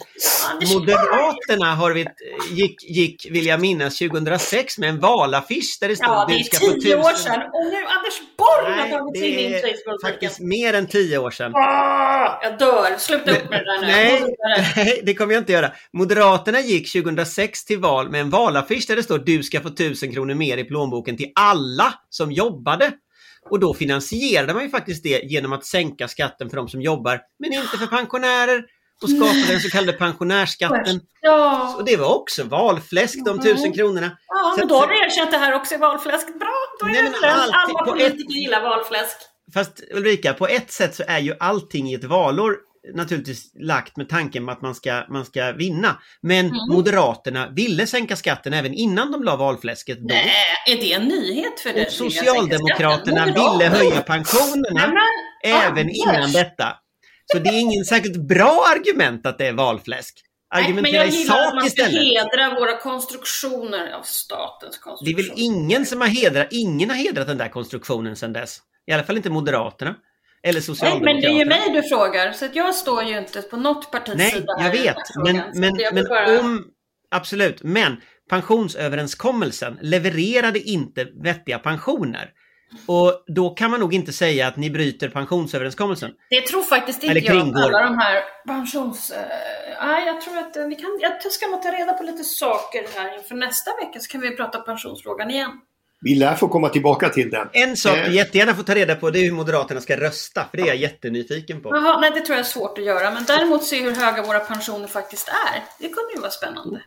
Moderaterna 0.74 1.74
har 1.74 1.92
vi, 1.92 2.06
gick, 2.50 2.84
gick, 2.90 3.26
vill 3.30 3.46
jag 3.46 3.60
minnas, 3.60 3.98
2006 3.98 4.78
med 4.78 4.88
en 4.88 5.00
valaffisch 5.00 5.78
där 5.80 5.88
det 5.88 5.96
stod 5.96 6.08
Ja, 6.08 6.24
det 6.28 6.34
är 6.34 6.80
tio 6.80 6.96
år 6.96 7.14
sedan 7.16 7.40
och 7.52 7.64
nu 7.64 7.76
Anders 7.76 8.20
Borg 8.38 8.80
har 8.80 8.88
tagit 8.98 9.18
sig 9.18 9.44
in 9.44 9.54
i 9.54 9.60
Facebook. 9.60 10.00
faktiskt 10.02 10.40
mer 10.40 10.74
än 10.74 10.86
tio 10.86 11.18
år 11.18 11.30
sedan. 11.30 11.52
Ah! 12.18 12.38
jag 12.42 12.58
dör. 12.58 12.98
Sluta 12.98 13.30
upp 13.30 13.50
med 13.50 13.60
det 13.60 13.64
där 13.64 13.80
nu. 13.80 13.86
Nej, 13.86 14.36
nej, 14.76 15.02
det 15.04 15.14
kommer 15.14 15.34
jag 15.34 15.40
inte 15.40 15.52
göra. 15.52 15.72
Moderaterna 15.92 16.60
gick 16.60 16.92
2006 16.92 17.64
till 17.64 17.78
val 17.78 18.10
med 18.10 18.20
en 18.20 18.30
valaffisch 18.30 18.84
där 18.88 18.96
det 18.96 19.02
står 19.02 19.18
du 19.18 19.42
ska 19.42 19.60
få 19.60 19.70
tusen 19.70 20.12
kronor 20.12 20.34
mer 20.34 20.58
i 20.58 20.64
plånboken 20.64 21.16
till 21.16 21.32
alla 21.34 21.94
som 22.08 22.32
jobbade. 22.32 22.92
Och 23.50 23.60
då 23.60 23.74
finansierade 23.74 24.54
man 24.54 24.62
ju 24.62 24.70
faktiskt 24.70 25.02
det 25.02 25.22
genom 25.22 25.52
att 25.52 25.64
sänka 25.64 26.08
skatten 26.08 26.50
för 26.50 26.56
de 26.56 26.68
som 26.68 26.82
jobbar, 26.82 27.20
men 27.38 27.52
inte 27.52 27.78
för 27.78 27.86
pensionärer 27.86 28.64
och 29.02 29.10
skapade 29.10 29.46
den 29.48 29.60
så 29.60 29.70
kallade 29.70 29.92
pensionärsskatten. 29.92 31.00
Ja. 31.20 31.74
Och 31.76 31.84
det 31.84 31.96
var 31.96 32.14
också 32.14 32.44
valfläsk, 32.44 33.18
de 33.24 33.40
tusen 33.40 33.72
kronorna. 33.72 34.10
Ja, 34.28 34.54
men 34.58 34.68
då 34.68 34.74
har 34.74 34.86
du 34.86 34.98
erkänt 34.98 35.30
det 35.30 35.38
här 35.38 35.54
också 35.54 35.74
är 35.74 35.78
valfläsk. 35.78 36.26
Bra, 36.38 36.54
då 36.80 36.86
är 36.86 36.90
nej, 36.90 37.12
det 37.22 37.32
Alla 37.32 37.84
politiker 37.84 38.30
ett... 38.30 38.36
gillar 38.36 38.62
valfläsk. 38.62 39.16
Fast 39.54 39.82
Ulrika, 39.90 40.34
på 40.34 40.48
ett 40.48 40.70
sätt 40.70 40.94
så 40.94 41.02
är 41.06 41.18
ju 41.18 41.34
allting 41.40 41.90
i 41.90 41.94
ett 41.94 42.04
valår 42.04 42.56
naturligtvis 42.94 43.52
lagt 43.54 43.96
med 43.96 44.08
tanken 44.08 44.48
att 44.48 44.62
man 44.62 44.74
ska, 44.74 45.04
man 45.08 45.24
ska 45.24 45.52
vinna. 45.52 45.98
Men 46.20 46.46
mm. 46.46 46.56
Moderaterna 46.70 47.48
ville 47.50 47.86
sänka 47.86 48.16
skatten 48.16 48.52
även 48.52 48.74
innan 48.74 49.12
de 49.12 49.22
la 49.22 49.36
valfläsket. 49.36 49.98
Då. 49.98 50.06
Nej, 50.06 50.32
är 50.66 50.76
det 50.76 50.92
en 50.92 51.04
nyhet 51.04 51.60
för 51.60 51.72
dig? 51.72 51.86
Och 51.86 51.92
Socialdemokraterna 51.92 53.24
ville 53.24 53.68
höja 53.68 54.00
pensionerna 54.02 54.86
Nej, 54.86 54.88
men, 54.88 55.52
även 55.52 55.78
Anders. 55.78 55.96
innan 55.96 56.32
detta. 56.32 56.76
Så 57.32 57.38
det 57.38 57.48
är 57.48 57.60
ingen 57.60 57.84
särskilt 57.84 58.28
bra 58.28 58.64
argument 58.76 59.26
att 59.26 59.38
det 59.38 59.46
är 59.46 59.52
valfläsk. 59.52 60.24
Argumentera 60.54 60.82
Nej, 60.82 60.92
men 60.92 60.92
jag 60.92 61.08
gillar 61.08 61.48
att 61.48 61.54
man 61.54 61.66
istället. 61.66 62.02
hedra 62.02 62.60
våra 62.60 62.76
konstruktioner 62.76 63.92
av 63.92 64.02
statens 64.02 64.78
konstruktion. 64.78 65.22
Det 65.22 65.28
är 65.28 65.28
väl 65.28 65.44
ingen 65.44 65.86
som 65.86 66.00
har 66.00 66.08
hedrat, 66.08 66.46
ingen 66.50 66.90
har 66.90 66.96
hedrat 66.96 67.26
den 67.26 67.38
där 67.38 67.48
konstruktionen 67.48 68.16
sedan 68.16 68.32
dess. 68.32 68.60
I 68.88 68.92
alla 68.92 69.02
fall 69.02 69.16
inte 69.16 69.30
Moderaterna. 69.30 69.94
Eller 70.42 70.60
Socialdemokraterna. 70.60 71.12
Nej, 71.12 71.14
men 71.14 71.46
det 71.46 71.54
är 71.54 71.60
ju 71.60 71.72
mig 71.72 71.82
du 71.82 71.88
frågar, 71.88 72.32
så 72.32 72.46
jag 72.52 72.74
står 72.74 73.02
ju 73.02 73.18
inte 73.18 73.42
på 73.42 73.56
något 73.56 73.90
partis 73.90 74.14
Nej, 74.16 74.30
sida. 74.30 74.56
Nej, 74.58 74.66
jag 74.66 74.72
vet. 74.72 74.96
Men, 75.24 75.42
men, 75.54 75.78
men 75.92 76.04
bara... 76.08 76.40
om... 76.40 76.64
Absolut, 77.10 77.62
men 77.62 77.96
pensionsöverenskommelsen 78.30 79.78
levererade 79.82 80.58
inte 80.58 81.06
vettiga 81.22 81.58
pensioner. 81.58 82.30
Och 82.86 83.24
då 83.26 83.50
kan 83.50 83.70
man 83.70 83.80
nog 83.80 83.94
inte 83.94 84.12
säga 84.12 84.46
att 84.46 84.56
ni 84.56 84.70
bryter 84.70 85.08
pensionsöverenskommelsen. 85.08 86.10
Det 86.30 86.40
tror 86.40 86.62
faktiskt 86.62 87.02
inte 87.04 87.18
jag 87.18 87.36
alla 87.36 87.82
de 87.82 87.98
här 87.98 88.22
pensions... 88.46 89.10
Uh, 89.10 89.16
nej, 89.86 90.06
jag 90.06 90.20
tror 90.20 90.38
att 90.38 90.56
vi 90.68 90.74
kan... 90.74 90.98
Jag 91.00 91.32
ska 91.32 91.46
nog 91.46 91.62
ta 91.62 91.72
reda 91.72 91.92
på 91.92 92.02
lite 92.02 92.24
saker 92.24 92.86
här 92.96 93.18
inför 93.18 93.34
nästa 93.34 93.70
vecka 93.76 94.00
så 94.00 94.12
kan 94.12 94.20
vi 94.20 94.36
prata 94.36 94.58
pensionsfrågan 94.58 95.30
igen. 95.30 95.50
Vi 96.00 96.14
lär 96.14 96.34
få 96.34 96.48
komma 96.48 96.68
tillbaka 96.68 97.08
till 97.08 97.30
den. 97.30 97.48
En 97.52 97.76
sak 97.76 97.94
du 97.94 98.00
eh. 98.00 98.14
jättegärna 98.14 98.54
får 98.54 98.62
ta 98.62 98.74
reda 98.74 98.94
på 98.94 99.10
det 99.10 99.18
är 99.18 99.24
hur 99.24 99.32
Moderaterna 99.32 99.80
ska 99.80 100.00
rösta. 100.00 100.44
För 100.50 100.56
det 100.56 100.62
är 100.62 100.66
jag 100.66 100.76
jättenyfiken 100.76 101.60
på. 101.60 101.68
Jaha, 101.68 102.00
nej 102.00 102.10
det 102.14 102.20
tror 102.20 102.36
jag 102.36 102.46
är 102.46 102.48
svårt 102.48 102.78
att 102.78 102.84
göra. 102.84 103.10
Men 103.10 103.24
däremot 103.24 103.64
se 103.64 103.82
hur 103.82 103.94
höga 103.94 104.22
våra 104.22 104.40
pensioner 104.40 104.86
faktiskt 104.86 105.28
är. 105.28 105.64
Det 105.78 105.88
kunde 105.88 106.12
ju 106.14 106.20
vara 106.20 106.30
spännande. 106.30 106.82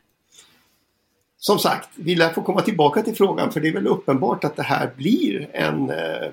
som 1.37 1.59
sagt, 1.59 1.89
vi 1.95 2.15
lär 2.15 2.29
få 2.29 2.41
komma 2.41 2.61
tillbaka 2.61 3.01
till 3.01 3.15
frågan 3.15 3.51
för 3.51 3.59
det 3.59 3.67
är 3.67 3.73
väl 3.73 3.87
uppenbart 3.87 4.43
att 4.43 4.55
det 4.55 4.63
här 4.63 4.91
blir 4.97 5.49
en, 5.53 5.89
eh, 5.89 6.31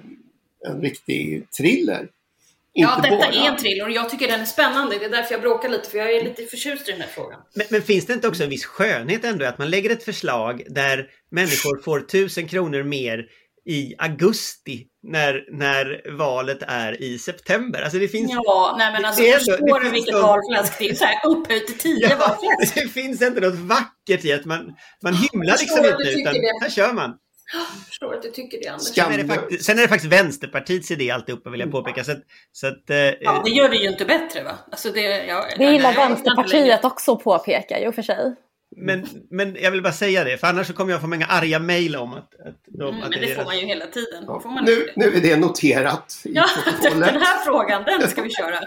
en 0.69 0.81
riktig 0.81 1.51
thriller. 1.51 2.09
Ja, 2.81 3.01
detta 3.03 3.17
bara... 3.17 3.33
är 3.33 3.49
en 3.49 3.57
thriller 3.57 3.85
och 3.85 3.91
jag 3.91 4.11
tycker 4.11 4.29
den 4.29 4.41
är 4.41 4.45
spännande. 4.45 4.99
Det 4.99 5.05
är 5.05 5.11
därför 5.11 5.35
jag 5.35 5.43
bråkar 5.43 5.69
lite, 5.69 5.91
för 5.91 5.99
jag 5.99 6.13
är 6.13 6.25
lite 6.25 6.43
förtjust 6.43 6.89
i 6.89 6.93
den 6.93 7.01
här 7.01 7.09
frågan. 7.09 7.41
Men, 7.55 7.67
men 7.71 7.83
finns 7.83 8.07
det 8.07 8.13
inte 8.13 8.29
också 8.29 8.43
en 8.43 8.51
viss 8.51 8.65
skönhet 8.65 9.25
ändå 9.25 9.45
att 9.45 9.59
man 9.59 9.71
lägger 9.71 9.91
ett 9.91 10.03
förslag 10.03 10.63
där 10.69 11.07
människor 11.31 11.83
får 11.83 12.01
tusen 12.01 12.49
kronor 12.49 12.83
mer 12.83 13.25
i 13.67 13.95
augusti 13.99 14.87
när, 15.03 15.45
när 15.53 16.17
valet 16.19 16.59
är 16.63 17.03
i 17.03 17.19
september. 17.19 17.83
Alltså 17.83 17.99
det 17.99 18.09
finns... 18.09 18.33
Ja, 18.33 18.75
nej 18.79 18.93
men 18.93 19.05
alltså 19.05 19.23
det 19.23 19.33
förstår 19.33 19.81
du 19.81 19.91
vilket 19.91 20.15
valfläsk 20.15 20.79
det 20.79 20.89
är? 20.89 20.95
Så 20.95 21.05
här 21.05 21.27
upphöjt 21.27 21.67
till 21.67 21.79
tio 21.79 22.09
ja, 22.09 22.17
valfläsk. 22.17 22.75
Det 22.85 22.89
finns 22.89 23.23
inte 23.23 23.41
något 23.41 23.59
vackert 23.59 24.25
i 24.25 24.33
att 24.33 24.45
man, 24.45 24.75
man 25.03 25.15
hymlar 25.15 25.59
liksom 25.59 25.79
inte 25.79 26.21
utan 26.21 26.35
det. 26.35 26.59
här 26.61 26.71
kör 26.71 26.93
man. 26.93 27.15
Jag 27.53 27.87
förstår 27.87 28.15
att 28.15 28.23
du 28.23 28.31
tycker 28.31 28.59
det 28.63 28.69
Anders. 28.69 28.95
Sen 28.95 29.13
är 29.13 29.19
det, 29.19 29.27
faktiskt, 29.27 29.65
sen 29.65 29.79
är 29.79 29.83
det 29.83 29.89
faktiskt 29.89 30.13
Vänsterpartiets 30.13 30.91
idé 30.91 31.11
alltihopa 31.11 31.51
vill 31.51 31.61
jag 31.61 31.71
påpeka. 31.71 32.05
Så 32.05 32.13
att, 32.13 32.23
så 32.53 32.67
att, 32.67 32.91
eh, 32.91 32.97
ja, 32.97 33.43
det 33.45 33.51
gör 33.51 33.69
det 33.69 33.77
ju 33.77 33.89
inte 33.89 34.05
bättre 34.05 34.43
va? 34.43 34.59
Alltså 34.71 34.93
det, 34.93 35.27
ja, 35.27 35.45
det 35.59 35.65
gillar 35.65 35.95
Vänsterpartiet 35.95 36.85
också 36.85 37.13
att 37.13 37.25
påpeka 37.25 37.79
i 37.79 37.87
och 37.87 37.95
för 37.95 38.03
sig. 38.03 38.35
Men, 38.77 39.07
men 39.31 39.57
jag 39.61 39.71
vill 39.71 39.83
bara 39.83 39.93
säga 39.93 40.25
det, 40.25 40.39
för 40.39 40.47
annars 40.47 40.67
så 40.67 40.73
kommer 40.73 40.93
jag 40.93 41.01
få 41.01 41.07
många 41.07 41.27
arga 41.27 41.59
mejl 41.59 41.97
om 41.97 42.13
att... 42.13 42.19
att, 42.19 42.63
de, 42.67 42.89
mm, 42.89 43.03
att 43.03 43.11
men 43.11 43.21
det, 43.21 43.27
det 43.27 43.35
får 43.35 43.45
man 43.45 43.59
ju 43.59 43.67
hela 43.67 43.87
tiden. 43.87 44.25
Ja. 44.27 44.61
nu, 44.67 44.91
nu 44.97 45.17
är 45.17 45.21
det 45.21 45.37
noterat 45.37 46.21
Ja, 46.25 46.45
den 46.83 47.03
här 47.03 47.45
frågan, 47.45 47.85
den 47.85 48.09
ska 48.09 48.23
vi 48.23 48.31
köra. 48.31 48.61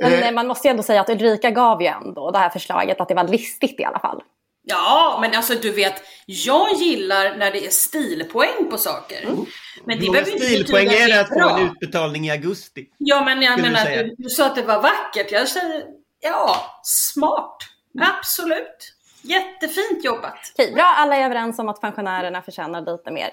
men 0.00 0.22
eh. 0.22 0.32
man 0.32 0.46
måste 0.46 0.68
ju 0.68 0.70
ändå 0.70 0.82
säga 0.82 1.00
att 1.00 1.08
Ulrika 1.08 1.50
gav 1.50 1.82
ju 1.82 1.88
ändå 1.88 2.30
det 2.30 2.38
här 2.38 2.50
förslaget 2.50 3.00
att 3.00 3.08
det 3.08 3.14
var 3.14 3.28
listigt 3.28 3.80
i 3.80 3.84
alla 3.84 3.98
fall. 3.98 4.22
Ja, 4.64 5.18
men 5.20 5.34
alltså 5.34 5.54
du 5.54 5.72
vet, 5.72 5.94
jag 6.26 6.72
gillar 6.72 7.36
när 7.36 7.52
det 7.52 7.66
är 7.66 7.70
stilpoäng 7.70 8.70
på 8.70 8.78
saker. 8.78 9.22
Mm. 9.22 9.46
Men 9.84 10.00
det 10.00 10.10
behöver 10.10 10.32
inte 10.32 10.46
stilpoäng 10.46 10.86
är 10.86 11.08
det 11.08 11.20
att 11.20 11.28
få 11.28 11.48
en 11.48 11.68
utbetalning 11.68 12.26
i 12.26 12.30
augusti? 12.30 12.88
Ja, 12.98 13.24
men 13.24 13.42
jag 13.42 13.60
menar, 13.60 13.84
du, 13.84 14.14
du, 14.18 14.28
sa 14.28 14.46
att 14.46 14.56
det 14.56 14.62
var 14.62 14.82
vackert. 14.82 15.32
Jag 15.32 15.48
säger, 15.48 15.84
ja, 16.20 16.80
smart. 16.82 17.56
Absolut. 18.00 18.94
Jättefint 19.22 20.04
jobbat. 20.04 20.38
Okej, 20.54 20.72
bra, 20.74 20.94
alla 20.96 21.16
är 21.16 21.24
överens 21.24 21.58
om 21.58 21.68
att 21.68 21.80
pensionärerna 21.80 22.42
förtjänar 22.42 22.80
lite 22.80 23.10
mer. 23.10 23.30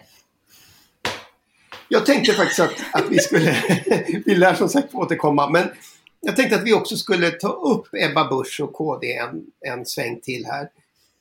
Jag 1.87 2.05
tänkte 2.05 2.33
faktiskt 2.33 2.59
att, 2.59 2.73
att 2.91 3.09
vi 3.09 3.19
skulle, 3.19 3.55
vi 4.25 4.35
lär 4.35 4.53
som 4.53 4.69
sagt 4.69 4.93
återkomma, 4.93 5.49
men 5.49 5.71
jag 6.21 6.35
tänkte 6.35 6.55
att 6.55 6.63
vi 6.63 6.73
också 6.73 6.95
skulle 6.95 7.31
ta 7.31 7.47
upp 7.47 7.87
Ebba 7.93 8.29
Busch 8.29 8.59
och 8.63 8.73
KD 8.73 9.13
en, 9.13 9.41
en 9.73 9.85
sväng 9.85 10.21
till 10.21 10.45
här. 10.45 10.69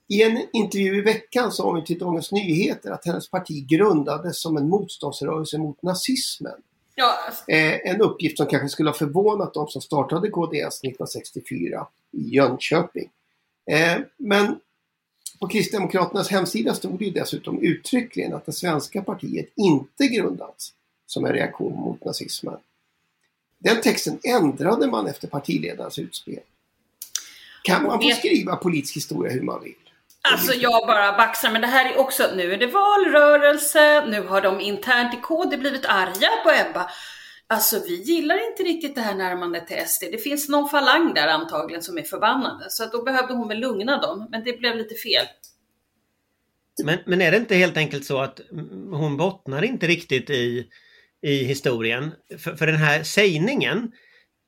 I 0.09 0.23
en 0.23 0.47
intervju 0.53 0.99
i 0.99 1.01
veckan 1.01 1.53
sa 1.53 1.71
hon 1.71 1.85
till 1.85 1.99
Dagens 1.99 2.33
Nyheter 2.33 2.91
att 2.91 3.05
hennes 3.07 3.31
parti 3.31 3.67
grundades 3.67 4.41
som 4.41 4.57
en 4.57 4.69
motståndsrörelse 4.69 5.59
mot 5.59 5.83
nazismen. 5.83 6.63
Ja. 6.95 7.15
Eh, 7.49 7.91
en 7.91 8.01
uppgift 8.01 8.37
som 8.37 8.47
kanske 8.47 8.69
skulle 8.69 8.91
ha 8.91 8.95
förvånat 8.95 9.55
de 9.55 9.69
som 9.69 9.83
startade 9.83 10.31
KDS 10.31 10.85
1964 10.85 11.87
i 12.13 12.29
Jönköping. 12.29 13.11
Eh, 13.71 13.99
men 14.17 14.61
på 15.41 15.49
Kristdemokraternas 15.49 16.29
hemsida 16.29 16.75
stod 16.75 16.99
det 16.99 17.11
dessutom 17.11 17.63
uttryckligen 17.63 18.35
att 18.35 18.47
det 18.47 18.53
svenska 18.53 19.03
partiet 19.03 19.49
inte 19.57 20.07
grundats 20.07 20.73
som 21.07 21.25
en 21.25 21.33
reaktion 21.33 21.73
mot 21.73 22.05
nazismen. 22.05 22.59
Den 23.59 23.81
texten 23.81 24.19
ändrade 24.23 24.87
man 24.87 25.07
efter 25.07 25.29
partiledarens 25.29 25.99
utspel. 25.99 26.41
Kan 27.63 27.83
man 27.83 28.03
få 28.03 28.11
skriva 28.11 28.57
politisk 28.57 28.97
historia 28.97 29.33
hur 29.33 29.43
man 29.43 29.63
vill? 29.63 29.88
Alltså 30.33 30.53
jag 30.53 30.87
bara 30.87 31.13
baxar, 31.13 31.51
men 31.51 31.61
det 31.61 31.67
här 31.67 31.93
är 31.93 31.99
också, 31.99 32.31
nu 32.37 32.53
är 32.53 32.59
det 32.59 32.67
valrörelse, 32.67 34.07
nu 34.07 34.23
har 34.23 34.41
de 34.41 34.61
internt 34.61 35.15
i 35.15 35.17
KD 35.17 35.57
blivit 35.57 35.87
arga 35.87 36.29
på 36.45 36.51
Ebba. 36.51 36.91
Alltså 37.47 37.83
vi 37.87 38.03
gillar 38.03 38.51
inte 38.51 38.63
riktigt 38.63 38.95
det 38.95 39.01
här 39.01 39.15
närmandet 39.15 39.67
till 39.67 39.87
SD. 39.87 40.05
Det 40.13 40.19
finns 40.19 40.49
någon 40.49 40.69
falang 40.69 41.15
där 41.15 41.29
antagligen 41.29 41.83
som 41.83 41.99
är 41.99 42.03
förbannade. 42.03 42.71
Så 42.71 42.85
att 42.85 42.93
då 42.93 43.03
behövde 43.03 43.35
hon 43.35 43.49
väl 43.49 43.59
lugna 43.59 44.01
dem. 44.01 44.29
Men 44.31 44.45
det 44.45 44.59
blev 44.59 44.77
lite 44.77 44.95
fel. 44.95 45.27
Men, 46.85 46.99
men 47.07 47.23
är 47.23 47.31
det 47.31 47.37
inte 47.37 47.55
helt 47.55 47.77
enkelt 47.77 48.05
så 48.05 48.19
att 48.19 48.41
hon 48.91 49.17
bottnar 49.17 49.65
inte 49.65 49.87
riktigt 49.87 50.31
i, 50.31 50.67
i 51.23 51.45
historien? 51.45 52.13
För, 52.39 52.57
för 52.57 52.67
den 52.67 52.77
här 52.77 53.03
sägningen 53.03 53.93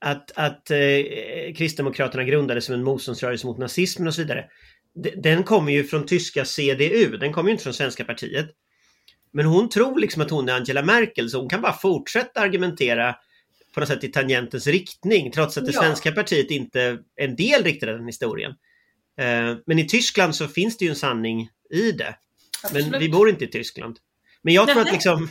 att, 0.05 0.31
att 0.35 0.71
eh, 0.71 0.77
Kristdemokraterna 1.55 2.23
grundades 2.23 2.65
som 2.65 2.75
en 2.75 2.83
motståndsrörelse 2.83 3.47
mot 3.47 3.57
nazismen 3.57 4.07
och 4.07 4.13
så 4.13 4.21
vidare. 4.21 4.45
Den 5.15 5.43
kommer 5.43 5.71
ju 5.71 5.83
från 5.83 6.05
tyska 6.05 6.45
CDU, 6.45 7.17
den 7.17 7.33
kommer 7.33 7.49
ju 7.49 7.51
inte 7.51 7.63
från 7.63 7.73
svenska 7.73 8.05
partiet. 8.05 8.49
Men 9.33 9.45
hon 9.45 9.69
tror 9.69 9.99
liksom 9.99 10.21
att 10.21 10.29
hon 10.29 10.49
är 10.49 10.53
Angela 10.53 10.83
Merkel 10.83 11.29
så 11.29 11.39
hon 11.39 11.49
kan 11.49 11.61
bara 11.61 11.73
fortsätta 11.73 12.39
argumentera 12.39 13.15
på 13.73 13.79
något 13.79 13.89
sätt 13.89 14.03
i 14.03 14.07
tangentens 14.07 14.67
riktning 14.67 15.31
trots 15.31 15.57
att 15.57 15.65
det 15.65 15.71
ja. 15.71 15.81
svenska 15.81 16.11
partiet 16.11 16.51
inte 16.51 16.81
är 16.81 16.99
en 17.15 17.35
del 17.35 17.63
riktigt 17.63 17.89
av 17.89 17.97
den 17.97 18.07
historien. 18.07 18.51
Eh, 19.19 19.55
men 19.65 19.79
i 19.79 19.87
Tyskland 19.87 20.35
så 20.35 20.47
finns 20.47 20.77
det 20.77 20.85
ju 20.85 20.89
en 20.89 20.95
sanning 20.95 21.49
i 21.69 21.91
det. 21.91 22.15
Absolut. 22.63 22.87
Men 22.87 22.99
vi 22.99 23.09
bor 23.09 23.29
inte 23.29 23.45
i 23.45 23.47
Tyskland. 23.47 23.97
Men 24.41 24.53
jag 24.53 24.69
tror 24.69 24.81
att 24.81 24.91
liksom 24.91 25.29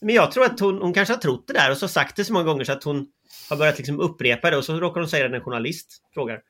Men 0.00 0.14
jag 0.14 0.32
tror 0.32 0.44
att 0.44 0.60
hon, 0.60 0.78
hon 0.78 0.94
kanske 0.94 1.14
har 1.14 1.18
trott 1.18 1.44
det 1.46 1.52
där 1.52 1.70
och 1.70 1.76
så 1.76 1.88
sagt 1.88 2.16
det 2.16 2.24
så 2.24 2.32
många 2.32 2.44
gånger 2.44 2.64
så 2.64 2.72
att 2.72 2.84
hon 2.84 3.06
har 3.48 3.56
börjat 3.56 3.78
liksom 3.78 4.00
upprepa 4.00 4.50
det 4.50 4.56
och 4.56 4.64
så 4.64 4.80
råkar 4.80 5.00
hon 5.00 5.10
säga 5.10 5.22
det 5.22 5.28
när 5.28 5.36
en 5.36 5.44
journalist 5.44 6.02
frågar. 6.14 6.40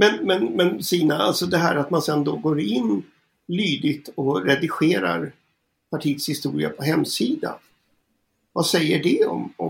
Men, 0.00 0.26
men, 0.26 0.44
men 0.44 0.82
Sina, 0.82 1.18
alltså 1.18 1.46
det 1.46 1.58
här 1.58 1.76
att 1.76 1.90
man 1.90 2.02
sen 2.02 2.24
då 2.24 2.36
går 2.36 2.60
in 2.60 3.02
lydigt 3.46 4.08
och 4.14 4.44
redigerar 4.44 5.32
partiets 5.90 6.28
historia 6.28 6.70
på 6.70 6.82
hemsida. 6.82 7.58
Vad 8.52 8.66
säger 8.66 9.02
det 9.02 9.26
om, 9.26 9.52
om 9.56 9.67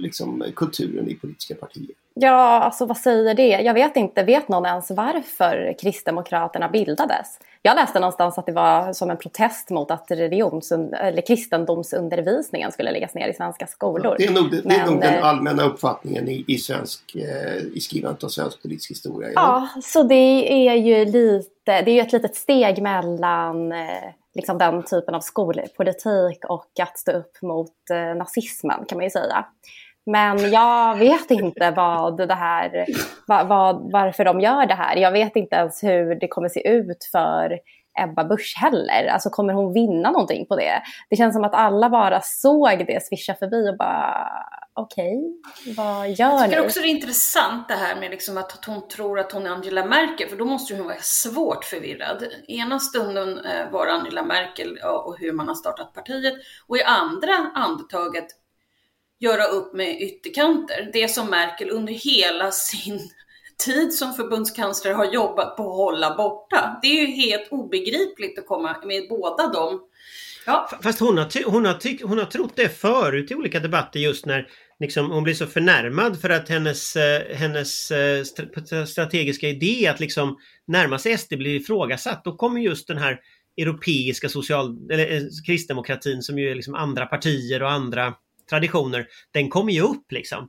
liksom, 0.00 0.44
kulturen 0.56 1.08
i 1.08 1.14
politiska 1.14 1.54
partier? 1.54 1.94
Ja, 2.14 2.60
alltså 2.60 2.86
vad 2.86 2.96
säger 2.96 3.34
det? 3.34 3.48
Jag 3.48 3.74
vet 3.74 3.96
inte. 3.96 4.22
Vet 4.22 4.48
någon 4.48 4.66
ens 4.66 4.90
varför 4.90 5.74
Kristdemokraterna 5.80 6.68
bildades? 6.68 7.38
Jag 7.62 7.74
läste 7.76 8.00
någonstans 8.00 8.38
att 8.38 8.46
det 8.46 8.52
var 8.52 8.92
som 8.92 9.10
en 9.10 9.16
protest 9.16 9.70
mot 9.70 9.90
att 9.90 10.06
religions 10.10 10.72
eller 10.72 11.26
kristendomsundervisningen 11.26 12.72
skulle 12.72 12.92
läggas 12.92 13.14
ner 13.14 13.28
i 13.28 13.34
svenska 13.34 13.66
skolor. 13.66 14.06
Ja, 14.06 14.14
det 14.18 14.26
är 14.26 14.42
nog, 14.42 14.50
det, 14.50 14.64
Men, 14.64 14.80
är 14.80 14.86
nog 14.86 15.00
den 15.00 15.14
eh, 15.14 15.24
allmänna 15.24 15.62
uppfattningen 15.62 16.28
i, 16.28 16.44
i, 16.48 16.58
svensk, 16.58 17.16
eh, 17.16 17.56
i 17.74 17.80
skrivandet 17.80 18.24
av 18.24 18.28
svensk 18.28 18.62
politisk 18.62 18.90
historia. 18.90 19.30
Ja. 19.34 19.68
så 19.82 20.02
det 20.02 20.68
är 20.68 20.74
ju 20.74 21.04
lite, 21.04 21.50
det 21.64 21.90
är 21.90 21.94
ju 21.94 22.00
ett 22.00 22.12
litet 22.12 22.36
steg 22.36 22.82
mellan 22.82 23.72
eh, 23.72 24.12
liksom 24.34 24.58
den 24.58 24.82
typen 24.82 25.14
av 25.14 25.20
skolpolitik 25.20 26.44
och 26.44 26.70
att 26.80 26.98
stå 26.98 27.12
upp 27.12 27.42
mot 27.42 27.90
eh, 27.90 28.16
nazismen 28.16 28.84
kan 28.88 28.98
man 28.98 29.04
ju 29.04 29.10
säga. 29.10 29.46
Men 30.10 30.50
jag 30.50 30.96
vet 30.96 31.30
inte 31.30 31.70
vad 31.76 32.28
det 32.28 32.34
här, 32.34 32.86
vad, 33.26 33.48
vad, 33.48 33.92
varför 33.92 34.24
de 34.24 34.40
gör 34.40 34.66
det 34.66 34.74
här. 34.74 34.96
Jag 34.96 35.12
vet 35.12 35.36
inte 35.36 35.56
ens 35.56 35.82
hur 35.82 36.14
det 36.14 36.28
kommer 36.28 36.48
se 36.48 36.68
ut 36.68 37.08
för 37.12 37.58
Ebba 37.98 38.24
Busch 38.24 38.54
heller. 38.56 39.06
Alltså 39.06 39.30
kommer 39.30 39.52
hon 39.52 39.72
vinna 39.72 40.10
någonting 40.10 40.46
på 40.46 40.56
det? 40.56 40.82
Det 41.10 41.16
känns 41.16 41.34
som 41.34 41.44
att 41.44 41.54
alla 41.54 41.90
bara 41.90 42.20
såg 42.20 42.84
det 42.86 43.04
svischa 43.04 43.34
förbi 43.34 43.70
och 43.70 43.76
bara 43.76 44.28
okej, 44.74 45.18
okay, 45.62 45.74
vad 45.74 46.10
gör 46.10 46.28
ni? 46.28 46.34
Jag 46.34 46.44
tycker 46.44 46.64
också 46.64 46.80
det 46.80 46.86
är 46.86 46.90
intressant 46.90 47.68
det 47.68 47.74
här 47.74 48.00
med 48.00 48.10
liksom 48.10 48.38
att 48.38 48.64
hon 48.64 48.88
tror 48.88 49.18
att 49.18 49.32
hon 49.32 49.46
är 49.46 49.50
Angela 49.50 49.84
Merkel, 49.84 50.28
för 50.28 50.36
då 50.36 50.44
måste 50.44 50.74
hon 50.74 50.86
vara 50.86 50.96
svårt 51.00 51.64
förvirrad. 51.64 52.24
Ena 52.48 52.78
stunden 52.78 53.38
eh, 53.38 53.70
var 53.70 53.86
Angela 53.86 54.22
Merkel 54.22 54.78
och 55.06 55.18
hur 55.18 55.32
man 55.32 55.48
har 55.48 55.54
startat 55.54 55.94
partiet 55.94 56.34
och 56.66 56.76
i 56.76 56.82
andra 56.82 57.32
andetaget 57.54 58.26
göra 59.20 59.44
upp 59.44 59.74
med 59.74 60.02
ytterkanter. 60.02 60.90
Det 60.92 61.08
som 61.08 61.30
Merkel 61.30 61.70
under 61.70 61.92
hela 61.92 62.50
sin 62.50 63.10
tid 63.64 63.94
som 63.94 64.14
förbundskansler 64.14 64.92
har 64.92 65.04
jobbat 65.04 65.56
på 65.56 65.62
att 65.62 65.76
hålla 65.76 66.16
borta. 66.16 66.78
Det 66.82 66.88
är 66.88 67.00
ju 67.00 67.06
helt 67.06 67.48
obegripligt 67.50 68.38
att 68.38 68.46
komma 68.46 68.76
med 68.84 69.08
båda 69.08 69.48
dem. 69.48 69.80
Ja. 70.46 70.70
Fast 70.82 71.00
hon 71.00 71.18
har, 71.18 71.50
hon, 71.50 71.64
har 71.64 72.06
hon 72.06 72.18
har 72.18 72.24
trott 72.24 72.52
det 72.54 72.68
förut 72.68 73.30
i 73.30 73.34
olika 73.34 73.60
debatter 73.60 74.00
just 74.00 74.26
när 74.26 74.48
liksom, 74.80 75.10
hon 75.10 75.22
blir 75.22 75.34
så 75.34 75.46
förnärmad 75.46 76.20
för 76.20 76.30
att 76.30 76.48
hennes, 76.48 76.96
eh, 76.96 77.36
hennes 77.36 77.90
eh, 77.90 78.24
strategiska 78.86 79.48
idé 79.48 79.86
att 79.86 80.00
liksom 80.00 80.36
närma 80.66 80.98
sig 80.98 81.18
SD 81.18 81.36
blir 81.36 81.60
ifrågasatt. 81.60 82.24
Då 82.24 82.36
kommer 82.36 82.60
just 82.60 82.88
den 82.88 82.98
här 82.98 83.20
europeiska 83.56 84.28
social, 84.28 84.90
eller, 84.90 85.16
eh, 85.16 85.22
kristdemokratin 85.46 86.22
som 86.22 86.38
ju 86.38 86.50
är 86.50 86.54
liksom 86.54 86.74
andra 86.74 87.06
partier 87.06 87.62
och 87.62 87.70
andra 87.70 88.14
traditioner, 88.50 89.06
den 89.32 89.48
kommer 89.48 89.72
ju 89.72 89.80
upp 89.80 90.12
liksom. 90.12 90.48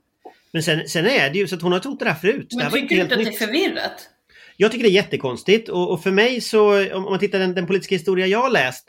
Men 0.52 0.62
sen, 0.62 0.88
sen 0.88 1.06
är 1.06 1.30
det 1.30 1.38
ju 1.38 1.48
så 1.48 1.54
att 1.54 1.62
hon 1.62 1.72
har 1.72 1.78
trott 1.78 1.98
det 1.98 2.04
där 2.04 2.14
förut. 2.14 2.46
Men 2.56 2.64
det 2.64 2.70
tycker 2.70 2.96
du 2.96 3.02
inte 3.02 3.14
att 3.14 3.24
det 3.24 3.28
är 3.28 3.46
förvirrat? 3.46 4.08
Jag 4.56 4.72
tycker 4.72 4.84
det 4.84 4.90
är 4.90 4.94
jättekonstigt 4.94 5.68
och, 5.68 5.90
och 5.90 6.02
för 6.02 6.10
mig 6.10 6.40
så, 6.40 6.94
om 6.94 7.02
man 7.02 7.18
tittar 7.18 7.38
den, 7.38 7.54
den 7.54 7.66
politiska 7.66 7.94
historia 7.94 8.26
jag 8.26 8.42
har 8.42 8.50
läst, 8.50 8.88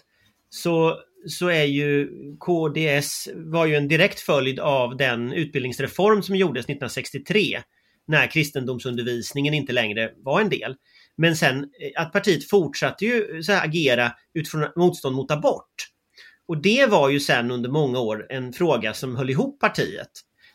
så, 0.49 0.97
så 1.27 1.47
är 1.47 1.63
ju 1.63 2.09
KDS 2.39 3.29
var 3.35 3.65
ju 3.65 3.75
en 3.75 3.87
direkt 3.87 4.19
följd 4.19 4.59
av 4.59 4.97
den 4.97 5.33
utbildningsreform 5.33 6.23
som 6.23 6.35
gjordes 6.35 6.65
1963. 6.65 7.61
när 8.07 8.27
kristendomsundervisningen 8.27 9.53
inte 9.53 9.73
längre 9.73 10.11
var 10.17 10.41
en 10.41 10.49
del. 10.49 10.75
Men 11.17 11.35
sen 11.35 11.57
eh, 11.57 12.01
att 12.01 12.13
partiet 12.13 12.49
fortsatte 12.49 13.05
ju 13.05 13.43
så 13.43 13.53
agera 13.53 14.11
utifrån 14.33 14.67
motstånd 14.75 15.15
mot 15.15 15.31
abort. 15.31 15.73
Och 16.47 16.57
det 16.61 16.85
var 16.89 17.09
ju 17.09 17.19
sen 17.19 17.51
under 17.51 17.69
många 17.69 17.99
år 17.99 18.27
en 18.29 18.53
fråga 18.53 18.93
som 18.93 19.15
höll 19.15 19.29
ihop 19.29 19.59
partiet. 19.59 20.09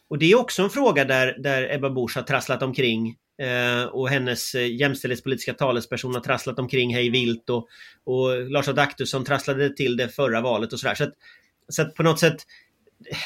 Och 0.09 0.19
det 0.19 0.33
är 0.33 0.39
också 0.39 0.63
en 0.63 0.71
fråga 0.71 1.05
där, 1.05 1.37
där 1.39 1.75
Ebba 1.75 1.91
Busch 1.91 2.17
har 2.17 2.23
trasslat 2.23 2.63
omkring 2.63 3.17
eh, 3.43 3.85
och 3.85 4.09
hennes 4.09 4.55
eh, 4.55 4.77
jämställdhetspolitiska 4.77 5.55
talesperson 5.55 6.15
har 6.15 6.21
trasslat 6.21 6.59
omkring 6.59 6.95
hej 6.95 7.11
vilt 7.11 7.51
och, 7.51 7.69
och 8.05 8.51
Lars 8.51 8.69
Adaktusson 8.69 9.25
trasslade 9.25 9.77
till 9.77 9.97
det 9.97 10.09
förra 10.09 10.41
valet 10.41 10.73
och 10.73 10.81
sådär. 10.81 10.95
Så, 10.95 11.05
att, 11.05 11.15
så 11.69 11.83
att 11.83 11.95
på 11.95 12.03
något 12.03 12.19
sätt 12.19 12.47
eh, 13.11 13.17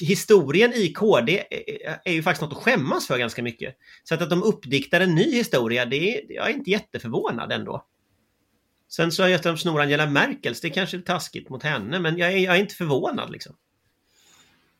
historien 0.00 0.72
i 0.72 0.88
KD 0.88 1.38
eh, 1.50 1.94
är 2.04 2.12
ju 2.12 2.22
faktiskt 2.22 2.42
något 2.42 2.58
att 2.58 2.64
skämmas 2.64 3.06
för 3.06 3.18
ganska 3.18 3.42
mycket. 3.42 3.76
Så 4.04 4.14
att, 4.14 4.22
att 4.22 4.30
de 4.30 4.42
uppdiktar 4.42 5.00
en 5.00 5.14
ny 5.14 5.34
historia, 5.34 5.86
det 5.86 6.16
är, 6.16 6.32
jag 6.32 6.50
är 6.50 6.54
inte 6.54 6.70
jätteförvånad 6.70 7.52
ändå. 7.52 7.84
Sen 8.88 9.12
så 9.12 9.34
att 9.34 9.42
de 9.42 9.58
snor 9.58 9.80
Angela 9.80 10.06
Merkels, 10.06 10.60
det 10.60 10.68
är 10.68 10.72
kanske 10.72 10.96
är 10.96 11.00
taskigt 11.00 11.48
mot 11.48 11.62
henne, 11.62 11.98
men 11.98 12.18
jag 12.18 12.32
är, 12.32 12.36
jag 12.36 12.56
är 12.56 12.60
inte 12.60 12.74
förvånad 12.74 13.30
liksom. 13.30 13.54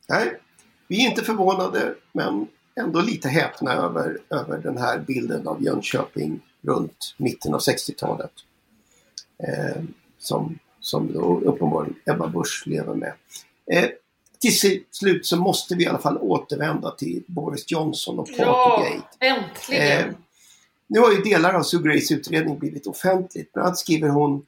Nej, 0.08 0.40
vi 0.88 1.04
är 1.04 1.08
inte 1.10 1.24
förvånade, 1.24 1.94
men 2.12 2.46
ändå 2.80 3.00
lite 3.00 3.28
häpna 3.28 3.72
över, 3.72 4.18
över 4.30 4.58
den 4.58 4.78
här 4.78 4.98
bilden 4.98 5.48
av 5.48 5.62
Jönköping 5.62 6.40
runt 6.62 7.14
mitten 7.16 7.54
av 7.54 7.60
60-talet. 7.60 8.32
Eh, 9.48 9.82
som, 10.18 10.58
som 10.80 11.12
då 11.12 11.40
uppenbarligen 11.40 11.96
Ebba 12.06 12.28
Busch 12.28 12.62
lever 12.66 12.94
med. 12.94 13.12
Eh, 13.72 13.88
till 14.40 14.58
slut 14.90 15.26
så 15.26 15.36
måste 15.36 15.74
vi 15.74 15.84
i 15.84 15.86
alla 15.86 15.98
fall 15.98 16.18
återvända 16.18 16.90
till 16.90 17.22
Boris 17.26 17.70
Johnson 17.70 18.18
och 18.18 18.26
Partygate. 18.26 19.02
Ja, 19.18 19.26
äntligen! 19.26 20.08
Eh, 20.08 20.14
nu 20.88 20.98
har 20.98 21.12
ju 21.12 21.22
delar 21.22 21.54
av 21.54 21.62
Sue 21.62 21.82
Grays 21.82 22.10
utredning 22.12 22.58
blivit 22.58 22.86
offentligt. 22.86 23.52
Bland 23.52 23.66
annat 23.66 23.78
skriver 23.78 24.08
hon 24.08 24.46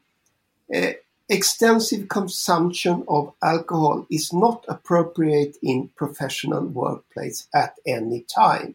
eh, 0.74 0.90
Extensive 1.32 2.06
consumption 2.06 3.04
of 3.06 3.34
alcohol 3.38 4.04
is 4.08 4.32
not 4.32 4.64
appropriate 4.68 5.52
in 5.62 5.88
professional 5.98 6.68
workplace 6.68 7.48
at 7.52 7.74
any 7.96 8.24
time. 8.26 8.74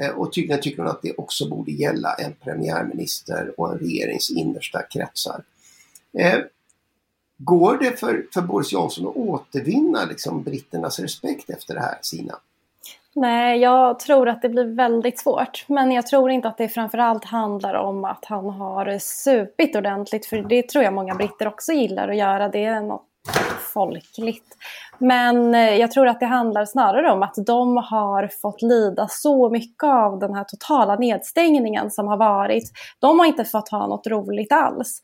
Eh, 0.00 0.10
och 0.10 0.32
tydligen 0.32 0.60
tycker 0.60 0.82
hon 0.82 0.90
att 0.90 1.02
det 1.02 1.14
också 1.16 1.48
borde 1.48 1.72
gälla 1.72 2.14
en 2.14 2.32
premiärminister 2.44 3.60
och 3.60 3.72
en 3.72 3.78
regerings 3.78 4.30
innersta 4.30 4.82
kretsar. 4.82 5.44
Eh, 6.18 6.38
Går 7.38 7.78
det 7.78 8.00
för, 8.00 8.26
för 8.34 8.42
Boris 8.42 8.72
Johnson 8.72 9.08
att 9.08 9.16
återvinna 9.16 10.04
liksom, 10.04 10.42
britternas 10.42 10.98
respekt 10.98 11.50
efter 11.50 11.74
det 11.74 11.80
här, 11.80 11.98
Sina? 12.02 12.38
Nej, 13.16 13.58
jag 13.58 13.98
tror 13.98 14.28
att 14.28 14.42
det 14.42 14.48
blir 14.48 14.64
väldigt 14.64 15.18
svårt. 15.18 15.64
Men 15.68 15.92
jag 15.92 16.06
tror 16.06 16.30
inte 16.30 16.48
att 16.48 16.58
det 16.58 16.68
framförallt 16.68 17.24
handlar 17.24 17.74
om 17.74 18.04
att 18.04 18.24
han 18.24 18.50
har 18.50 18.98
supit 18.98 19.76
ordentligt. 19.76 20.26
För 20.26 20.36
det 20.36 20.68
tror 20.68 20.84
jag 20.84 20.92
många 20.92 21.14
britter 21.14 21.48
också 21.48 21.72
gillar 21.72 22.08
att 22.08 22.16
göra. 22.16 22.48
Det 22.48 22.64
är 22.64 22.80
något 22.80 23.06
folkligt. 23.74 24.56
Men 24.98 25.54
eh, 25.54 25.74
jag 25.74 25.90
tror 25.90 26.08
att 26.08 26.20
det 26.20 26.26
handlar 26.26 26.64
snarare 26.64 27.12
om 27.12 27.22
att 27.22 27.34
de 27.46 27.76
har 27.76 28.30
fått 28.42 28.62
lida 28.62 29.06
så 29.10 29.50
mycket 29.50 29.84
av 29.84 30.18
den 30.18 30.34
här 30.34 30.44
totala 30.44 30.96
nedstängningen 30.96 31.90
som 31.90 32.08
har 32.08 32.16
varit. 32.16 32.72
De 32.98 33.18
har 33.18 33.26
inte 33.26 33.44
fått 33.44 33.68
ha 33.68 33.86
något 33.86 34.06
roligt 34.06 34.52
alls. 34.52 35.00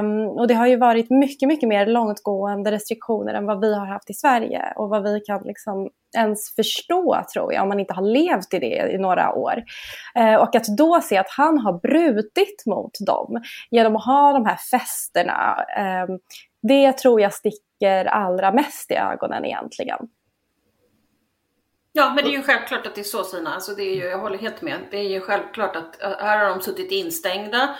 Um, 0.00 0.26
och 0.28 0.48
det 0.48 0.54
har 0.54 0.66
ju 0.66 0.76
varit 0.76 1.10
mycket, 1.10 1.48
mycket 1.48 1.68
mer 1.68 1.86
långtgående 1.86 2.70
restriktioner 2.70 3.34
än 3.34 3.46
vad 3.46 3.60
vi 3.60 3.74
har 3.74 3.86
haft 3.86 4.10
i 4.10 4.14
Sverige 4.14 4.72
och 4.76 4.88
vad 4.88 5.02
vi 5.02 5.20
kan 5.20 5.42
liksom 5.44 5.88
ens 6.16 6.54
förstå 6.54 7.22
tror 7.34 7.52
jag 7.52 7.62
om 7.62 7.68
man 7.68 7.80
inte 7.80 7.94
har 7.94 8.02
levt 8.02 8.54
i 8.54 8.58
det 8.58 8.92
i 8.92 8.98
några 8.98 9.32
år. 9.32 9.62
Uh, 10.18 10.34
och 10.34 10.56
att 10.56 10.76
då 10.76 11.00
se 11.00 11.16
att 11.16 11.30
han 11.30 11.58
har 11.58 11.72
brutit 11.72 12.66
mot 12.66 12.92
dem 13.06 13.42
genom 13.70 13.96
att 13.96 14.04
ha 14.04 14.32
de 14.32 14.46
här 14.46 14.56
festerna 14.70 15.56
um, 16.08 16.18
det 16.66 16.92
tror 16.92 17.20
jag 17.20 17.34
sticker 17.34 18.04
allra 18.04 18.52
mest 18.52 18.90
i 18.90 18.94
ögonen 18.94 19.44
egentligen. 19.44 20.08
Ja, 21.92 22.12
men 22.14 22.24
det 22.24 22.30
är 22.30 22.36
ju 22.36 22.42
självklart 22.42 22.86
att 22.86 22.94
det 22.94 23.00
är 23.00 23.04
så 23.04 23.24
Sina. 23.24 23.54
Alltså 23.54 23.74
det 23.74 23.82
är 23.82 23.94
ju, 23.94 24.04
jag 24.04 24.18
håller 24.18 24.38
helt 24.38 24.62
med. 24.62 24.78
Det 24.90 24.96
är 24.96 25.08
ju 25.08 25.20
självklart 25.20 25.76
att 25.76 25.96
här 26.00 26.38
har 26.38 26.48
de 26.48 26.60
suttit 26.60 26.90
instängda. 26.90 27.76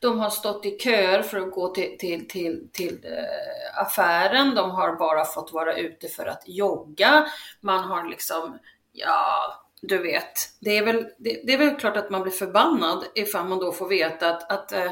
De 0.00 0.18
har 0.18 0.30
stått 0.30 0.66
i 0.66 0.78
köer 0.78 1.22
för 1.22 1.38
att 1.38 1.52
gå 1.52 1.68
till, 1.68 1.98
till, 1.98 2.28
till, 2.28 2.68
till 2.72 2.98
äh, 3.04 3.82
affären. 3.82 4.54
De 4.54 4.70
har 4.70 4.96
bara 4.96 5.24
fått 5.24 5.52
vara 5.52 5.76
ute 5.76 6.08
för 6.08 6.26
att 6.26 6.42
jogga. 6.46 7.26
Man 7.60 7.84
har 7.84 8.08
liksom, 8.08 8.58
ja, 8.92 9.54
du 9.82 9.98
vet. 9.98 10.32
Det 10.60 10.78
är 10.78 10.84
väl, 10.84 11.06
det, 11.18 11.42
det 11.46 11.52
är 11.52 11.58
väl 11.58 11.76
klart 11.76 11.96
att 11.96 12.10
man 12.10 12.22
blir 12.22 12.32
förbannad 12.32 13.04
ifall 13.14 13.48
man 13.48 13.58
då 13.58 13.72
får 13.72 13.88
veta 13.88 14.30
att, 14.30 14.52
att 14.52 14.72
äh, 14.72 14.90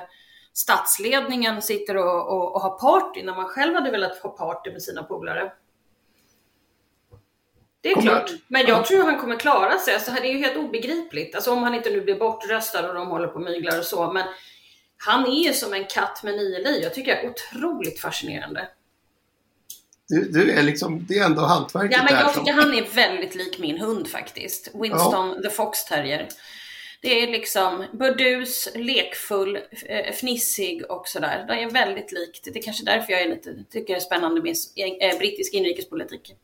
statsledningen 0.53 1.63
sitter 1.63 1.97
och, 1.97 2.29
och, 2.29 2.55
och 2.55 2.61
har 2.61 2.79
party 2.79 3.23
när 3.23 3.35
man 3.35 3.49
själv 3.49 3.75
hade 3.75 3.91
velat 3.91 4.19
ha 4.19 4.31
party 4.31 4.73
med 4.73 4.83
sina 4.83 5.03
polare. 5.03 5.53
Det 7.81 7.91
är 7.91 7.95
kommer, 7.95 8.11
klart. 8.11 8.31
Men 8.49 8.67
jag 8.67 8.87
tror 8.87 9.05
han 9.05 9.21
kommer 9.21 9.37
klara 9.37 9.79
sig. 9.79 9.95
Alltså, 9.95 10.11
det 10.11 10.29
är 10.29 10.33
ju 10.33 10.39
helt 10.39 10.57
obegripligt. 10.57 11.35
Alltså, 11.35 11.53
om 11.53 11.63
han 11.63 11.75
inte 11.75 11.91
nu 11.91 12.01
blir 12.01 12.19
bortröstad 12.19 12.89
och 12.89 12.95
de 12.95 13.09
håller 13.09 13.29
på 13.29 13.35
och 13.35 13.41
myglar 13.41 13.79
och 13.79 13.85
så. 13.85 14.13
Men 14.13 14.25
han 14.97 15.27
är 15.27 15.47
ju 15.47 15.53
som 15.53 15.75
en 15.75 15.85
katt 15.85 16.23
med 16.23 16.35
nio 16.35 16.59
liv. 16.59 16.83
Jag 16.83 16.95
tycker 16.95 17.15
det 17.15 17.23
är 17.23 17.31
otroligt 17.31 18.01
fascinerande. 18.01 18.69
Du, 20.09 20.25
du 20.25 20.51
är 20.51 20.63
liksom, 20.63 21.07
det 21.09 21.19
är 21.19 21.25
ändå 21.25 21.43
hantverket 21.43 21.97
Ja, 21.97 22.05
men 22.05 22.15
jag 22.15 22.35
tycker 22.35 22.53
som... 22.53 22.63
han 22.63 22.75
är 22.75 22.87
väldigt 22.95 23.35
lik 23.35 23.59
min 23.59 23.79
hund 23.79 24.09
faktiskt. 24.09 24.71
Winston 24.75 25.35
ja. 25.37 25.43
the 25.43 25.55
Fox 25.55 25.85
Terrier. 25.85 26.29
Det 27.03 27.23
är 27.23 27.27
liksom 27.27 27.85
burdus, 27.93 28.69
lekfull, 28.75 29.59
eh, 29.87 30.13
fnissig 30.13 30.83
och 30.91 31.09
sådär. 31.09 31.45
Det 31.49 31.63
är 31.63 31.71
väldigt 31.71 32.13
likt. 32.13 32.45
Det 32.45 32.59
är 32.59 32.63
kanske 32.63 32.85
därför 32.85 33.13
jag 33.13 33.23
är 33.23 33.29
lite, 33.29 33.65
tycker 33.71 33.95
det 33.95 33.99
är 33.99 34.01
spännande 34.01 34.43
med 34.43 34.57
eh, 35.01 35.19
brittisk 35.19 35.55
inrikespolitik. 35.55 36.35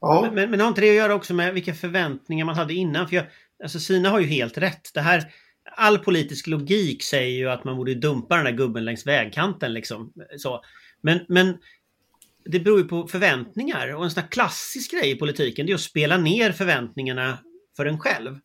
Ja. 0.00 0.20
Men, 0.22 0.34
men, 0.34 0.50
men 0.50 0.60
har 0.60 0.68
inte 0.68 0.80
det 0.80 0.90
att 0.90 0.96
göra 0.96 1.14
också 1.14 1.34
med 1.34 1.54
vilka 1.54 1.74
förväntningar 1.74 2.44
man 2.44 2.54
hade 2.54 2.74
innan? 2.74 3.08
För 3.08 3.16
jag, 3.16 3.24
alltså 3.62 3.80
Sina 3.80 4.10
har 4.10 4.20
ju 4.20 4.26
helt 4.26 4.58
rätt. 4.58 4.90
Det 4.94 5.00
här, 5.00 5.24
all 5.76 5.98
politisk 5.98 6.46
logik 6.46 7.02
säger 7.02 7.38
ju 7.38 7.50
att 7.50 7.64
man 7.64 7.76
borde 7.76 7.94
dumpa 7.94 8.36
den 8.36 8.44
där 8.44 8.52
gubben 8.52 8.84
längs 8.84 9.06
vägkanten 9.06 9.74
liksom. 9.74 10.12
Så. 10.36 10.64
Men, 11.00 11.20
men 11.28 11.58
det 12.44 12.60
beror 12.60 12.78
ju 12.78 12.84
på 12.84 13.08
förväntningar 13.08 13.94
och 13.94 14.04
en 14.04 14.10
sån 14.10 14.22
här 14.22 14.30
klassisk 14.30 14.90
grej 14.90 15.10
i 15.10 15.14
politiken 15.14 15.66
det 15.66 15.72
är 15.72 15.74
att 15.74 15.80
spela 15.80 16.16
ner 16.16 16.52
förväntningarna 16.52 17.38
för 17.76 17.86
en 17.86 18.00
själv. 18.00 18.38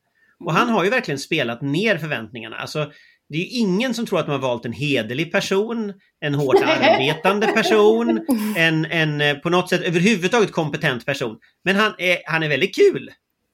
Och 0.45 0.53
han 0.53 0.69
har 0.69 0.83
ju 0.83 0.89
verkligen 0.89 1.19
spelat 1.19 1.61
ner 1.61 1.97
förväntningarna. 1.97 2.55
Alltså, 2.55 2.91
det 3.29 3.37
är 3.37 3.39
ju 3.39 3.59
ingen 3.59 3.93
som 3.93 4.05
tror 4.05 4.19
att 4.19 4.27
man 4.27 4.41
har 4.41 4.47
valt 4.47 4.65
en 4.65 4.73
hederlig 4.73 5.31
person, 5.31 5.93
en 6.19 6.35
hårt 6.35 6.55
arbetande 6.55 7.47
person, 7.47 8.25
en, 8.57 8.85
en 8.85 9.21
eh, 9.21 9.37
på 9.37 9.49
något 9.49 9.69
sätt 9.69 9.81
överhuvudtaget 9.81 10.51
kompetent 10.51 11.05
person. 11.05 11.37
Men 11.63 11.75
han 11.75 11.93
är, 11.97 12.17
han 12.25 12.43
är 12.43 12.49
väldigt 12.49 12.75
kul. 12.75 13.11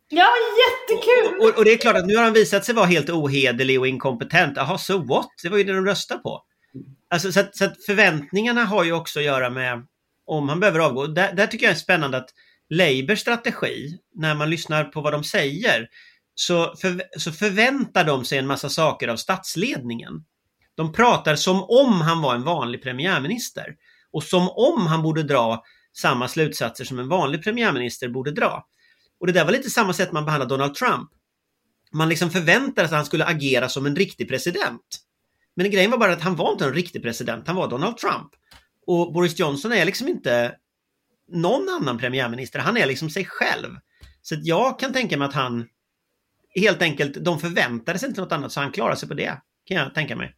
Ja, 0.09 0.27
jättekul! 0.65 1.39
Och, 1.39 1.47
och, 1.47 1.57
och, 1.57 1.65
det 1.65 1.71
är 1.71 1.77
klart 1.77 1.95
att 1.95 2.07
nu 2.07 2.15
har 2.15 2.23
han 2.23 2.33
visat 2.33 2.65
sig 2.65 2.75
vara 2.75 2.85
helt 2.85 3.09
ohederlig 3.09 3.79
och 3.79 3.87
inkompetent. 3.87 4.53
Jaha, 4.57 4.77
so 4.77 5.07
what? 5.07 5.29
Det 5.43 5.49
var 5.49 5.57
ju 5.57 5.63
det 5.63 5.73
de 5.73 5.85
röstade 5.85 6.19
på. 6.19 6.41
Alltså, 7.09 7.31
så, 7.31 7.39
att, 7.39 7.55
så 7.55 7.65
att 7.65 7.85
förväntningarna 7.85 8.65
har 8.65 8.83
ju 8.83 8.93
också 8.93 9.19
att 9.19 9.25
göra 9.25 9.49
med 9.49 9.85
om 10.25 10.49
han 10.49 10.59
behöver 10.59 10.79
avgå. 10.79 11.07
Där, 11.07 11.33
där 11.33 11.47
tycker 11.47 11.65
jag 11.65 11.73
är 11.73 11.79
spännande 11.79 12.17
att 12.17 12.29
Labours 12.69 13.19
strategi, 13.19 13.97
när 14.15 14.35
man 14.35 14.49
lyssnar 14.49 14.83
på 14.83 15.01
vad 15.01 15.13
de 15.13 15.23
säger, 15.23 15.87
så, 16.35 16.75
för, 16.75 17.01
så 17.17 17.31
förväntar 17.31 18.03
de 18.03 18.25
sig 18.25 18.37
en 18.37 18.47
massa 18.47 18.69
saker 18.69 19.07
av 19.07 19.17
statsledningen. 19.17 20.23
De 20.75 20.93
pratar 20.93 21.35
som 21.35 21.63
om 21.63 22.01
han 22.01 22.21
var 22.21 22.35
en 22.35 22.43
vanlig 22.43 22.83
premiärminister 22.83 23.75
och 24.11 24.23
som 24.23 24.49
om 24.49 24.87
han 24.87 25.01
borde 25.01 25.23
dra 25.23 25.63
samma 25.97 26.27
slutsatser 26.27 26.85
som 26.85 26.99
en 26.99 27.09
vanlig 27.09 27.43
premiärminister 27.43 28.09
borde 28.09 28.31
dra. 28.31 28.65
Och 29.19 29.27
det 29.27 29.33
där 29.33 29.45
var 29.45 29.51
lite 29.51 29.69
samma 29.69 29.93
sätt 29.93 30.11
man 30.11 30.25
behandlade 30.25 30.53
Donald 30.53 30.75
Trump. 30.75 31.09
Man 31.91 32.09
liksom 32.09 32.29
förväntade 32.29 32.87
sig 32.87 32.95
att 32.95 32.99
han 32.99 33.05
skulle 33.05 33.25
agera 33.25 33.69
som 33.69 33.85
en 33.85 33.95
riktig 33.95 34.29
president. 34.29 35.01
Men 35.55 35.71
grejen 35.71 35.91
var 35.91 35.97
bara 35.97 36.13
att 36.13 36.21
han 36.21 36.35
var 36.35 36.51
inte 36.51 36.65
en 36.65 36.73
riktig 36.73 37.01
president, 37.03 37.47
han 37.47 37.55
var 37.55 37.69
Donald 37.69 37.97
Trump. 37.97 38.29
Och 38.87 39.13
Boris 39.13 39.39
Johnson 39.39 39.71
är 39.71 39.85
liksom 39.85 40.07
inte 40.07 40.55
någon 41.31 41.69
annan 41.69 41.97
premiärminister, 41.97 42.59
han 42.59 42.77
är 42.77 42.85
liksom 42.85 43.09
sig 43.09 43.25
själv. 43.25 43.69
Så 44.21 44.35
jag 44.39 44.79
kan 44.79 44.93
tänka 44.93 45.17
mig 45.17 45.27
att 45.27 45.33
han 45.33 45.67
helt 46.55 46.81
enkelt, 46.81 47.23
de 47.25 47.39
förväntade 47.39 47.99
sig 47.99 48.09
inte 48.09 48.21
något 48.21 48.31
annat 48.31 48.51
så 48.51 48.59
han 48.59 48.71
klarade 48.71 48.97
sig 48.97 49.09
på 49.09 49.13
det. 49.13 49.37
Kan 49.65 49.77
jag 49.77 49.93
tänka 49.93 50.15
mig. 50.15 50.35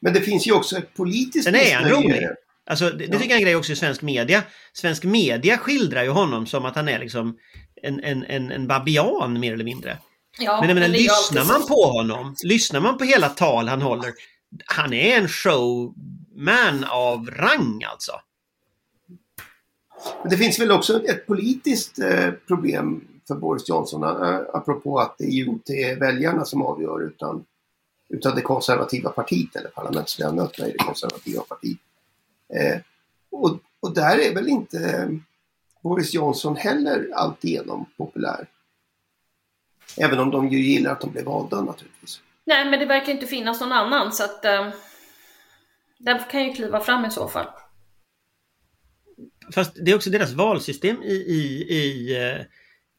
Men 0.00 0.12
det 0.12 0.20
finns 0.20 0.46
ju 0.46 0.52
också 0.52 0.76
ett 0.76 0.94
politiskt 0.94 1.44
Sen 1.44 1.54
är 1.54 1.74
han 1.74 1.90
rolig. 1.90 2.28
Alltså, 2.66 2.90
det, 2.90 3.06
det 3.06 3.18
tycker 3.18 3.24
jag 3.24 3.30
är 3.30 3.36
en 3.36 3.42
grej 3.42 3.56
också 3.56 3.72
i 3.72 3.76
svensk 3.76 4.02
media. 4.02 4.42
Svensk 4.72 5.04
media 5.04 5.58
skildrar 5.58 6.02
ju 6.02 6.10
honom 6.10 6.46
som 6.46 6.64
att 6.64 6.76
han 6.76 6.88
är 6.88 6.98
liksom 6.98 7.38
en, 7.82 8.00
en, 8.00 8.24
en, 8.24 8.50
en 8.50 8.66
babian 8.66 9.40
mer 9.40 9.52
eller 9.52 9.64
mindre. 9.64 9.98
Ja, 10.38 10.60
men 10.60 10.68
jag 10.68 10.74
menar, 10.74 10.88
lyssnar 10.88 11.44
man 11.44 11.68
på 11.68 11.84
honom, 11.84 12.34
lyssnar 12.42 12.80
man 12.80 12.98
på 12.98 13.04
hela 13.04 13.28
tal 13.28 13.68
han 13.68 13.82
håller, 13.82 14.12
han 14.66 14.92
är 14.92 15.16
en 15.16 15.28
showman 15.28 16.84
av 16.88 17.30
rang 17.30 17.84
alltså. 17.84 18.12
Det 20.30 20.36
finns 20.36 20.60
väl 20.60 20.70
också 20.70 21.04
ett 21.04 21.26
politiskt 21.26 21.98
eh, 21.98 22.30
problem 22.30 23.04
för 23.28 23.34
Boris 23.34 23.68
Johnson. 23.68 24.02
Eh, 24.02 24.40
apropå 24.52 24.98
att 24.98 25.18
det 25.18 25.24
ju 25.24 25.44
inte 25.44 25.72
är 25.72 25.96
väljarna 25.96 26.44
som 26.44 26.62
avgör 26.62 27.02
utan, 27.02 27.44
utan 28.08 28.34
det 28.34 28.42
konservativa 28.42 29.10
partiet 29.10 29.56
eller 29.56 29.68
parlamentsledamöterna 29.68 30.68
i 30.68 30.72
det 30.72 30.78
konservativa 30.78 31.42
partiet. 31.42 31.78
Eh, 32.54 32.80
och, 33.30 33.58
och 33.80 33.94
där 33.94 34.18
är 34.18 34.34
väl 34.34 34.48
inte 34.48 35.08
Boris 35.82 36.14
Johnson 36.14 36.56
heller 36.56 37.10
alltigenom 37.14 37.86
populär. 37.96 38.46
Även 39.96 40.18
om 40.18 40.30
de 40.30 40.48
ju 40.48 40.58
gillar 40.58 40.92
att 40.92 41.00
de 41.00 41.10
blev 41.10 41.24
valda 41.24 41.60
naturligtvis. 41.60 42.20
Nej, 42.44 42.70
men 42.70 42.80
det 42.80 42.86
verkar 42.86 43.12
inte 43.12 43.26
finnas 43.26 43.60
någon 43.60 43.72
annan 43.72 44.12
så 44.12 44.24
att 44.24 44.44
eh, 44.44 44.68
den 45.98 46.18
kan 46.30 46.44
ju 46.44 46.52
kliva 46.52 46.80
fram 46.80 47.04
i 47.04 47.10
så 47.10 47.28
fall. 47.28 47.46
Fast 49.54 49.76
det 49.84 49.90
är 49.90 49.96
också 49.96 50.10
deras 50.10 50.32
valsystem 50.32 51.02
i, 51.02 51.14
i, 51.14 51.66
i, 51.68 52.16
eh, 52.16 52.46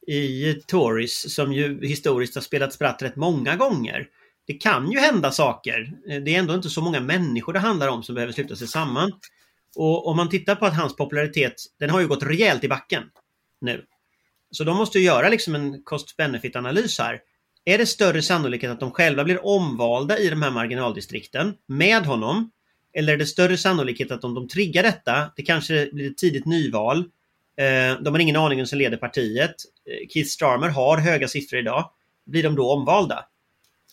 i 0.06 0.54
Tories 0.66 1.34
som 1.34 1.52
ju 1.52 1.86
historiskt 1.86 2.34
har 2.34 2.42
spelat 2.42 2.72
spratt 2.72 3.02
rätt 3.02 3.16
många 3.16 3.56
gånger. 3.56 4.08
Det 4.46 4.54
kan 4.54 4.90
ju 4.90 4.98
hända 4.98 5.30
saker. 5.30 5.92
Det 6.24 6.34
är 6.34 6.38
ändå 6.38 6.54
inte 6.54 6.70
så 6.70 6.80
många 6.80 7.00
människor 7.00 7.52
det 7.52 7.58
handlar 7.58 7.88
om 7.88 8.02
som 8.02 8.14
behöver 8.14 8.32
sluta 8.32 8.56
sig 8.56 8.68
samman. 8.68 9.12
Och 9.76 10.06
om 10.06 10.16
man 10.16 10.28
tittar 10.28 10.54
på 10.54 10.66
att 10.66 10.76
hans 10.76 10.96
popularitet, 10.96 11.54
den 11.78 11.90
har 11.90 12.00
ju 12.00 12.08
gått 12.08 12.22
rejält 12.22 12.64
i 12.64 12.68
backen 12.68 13.02
nu. 13.60 13.84
Så 14.50 14.64
de 14.64 14.76
måste 14.76 14.98
ju 14.98 15.04
göra 15.04 15.28
liksom 15.28 15.54
en 15.54 15.82
cost-benefit 15.82 16.56
analys 16.56 16.98
här. 16.98 17.20
Är 17.64 17.78
det 17.78 17.86
större 17.86 18.22
sannolikhet 18.22 18.70
att 18.70 18.80
de 18.80 18.90
själva 18.90 19.24
blir 19.24 19.46
omvalda 19.46 20.18
i 20.18 20.28
de 20.28 20.42
här 20.42 20.50
marginaldistrikten 20.50 21.54
med 21.66 22.06
honom? 22.06 22.50
Eller 22.94 23.12
är 23.12 23.16
det 23.16 23.26
större 23.26 23.56
sannolikhet 23.56 24.10
att 24.10 24.24
om 24.24 24.34
de 24.34 24.48
triggar 24.48 24.82
detta, 24.82 25.32
det 25.36 25.42
kanske 25.42 25.88
blir 25.92 26.10
ett 26.10 26.18
tidigt 26.18 26.46
nyval. 26.46 27.04
Eh, 27.56 28.00
de 28.00 28.14
har 28.14 28.18
ingen 28.18 28.36
aning 28.36 28.56
om 28.56 28.56
vem 28.56 28.66
som 28.66 28.78
leder 28.78 28.96
partiet. 28.96 29.54
Eh, 29.84 30.08
Keith 30.08 30.28
Starmer 30.28 30.68
har 30.68 30.98
höga 30.98 31.28
siffror 31.28 31.60
idag. 31.60 31.90
Blir 32.24 32.42
de 32.42 32.54
då 32.54 32.72
omvalda? 32.72 33.26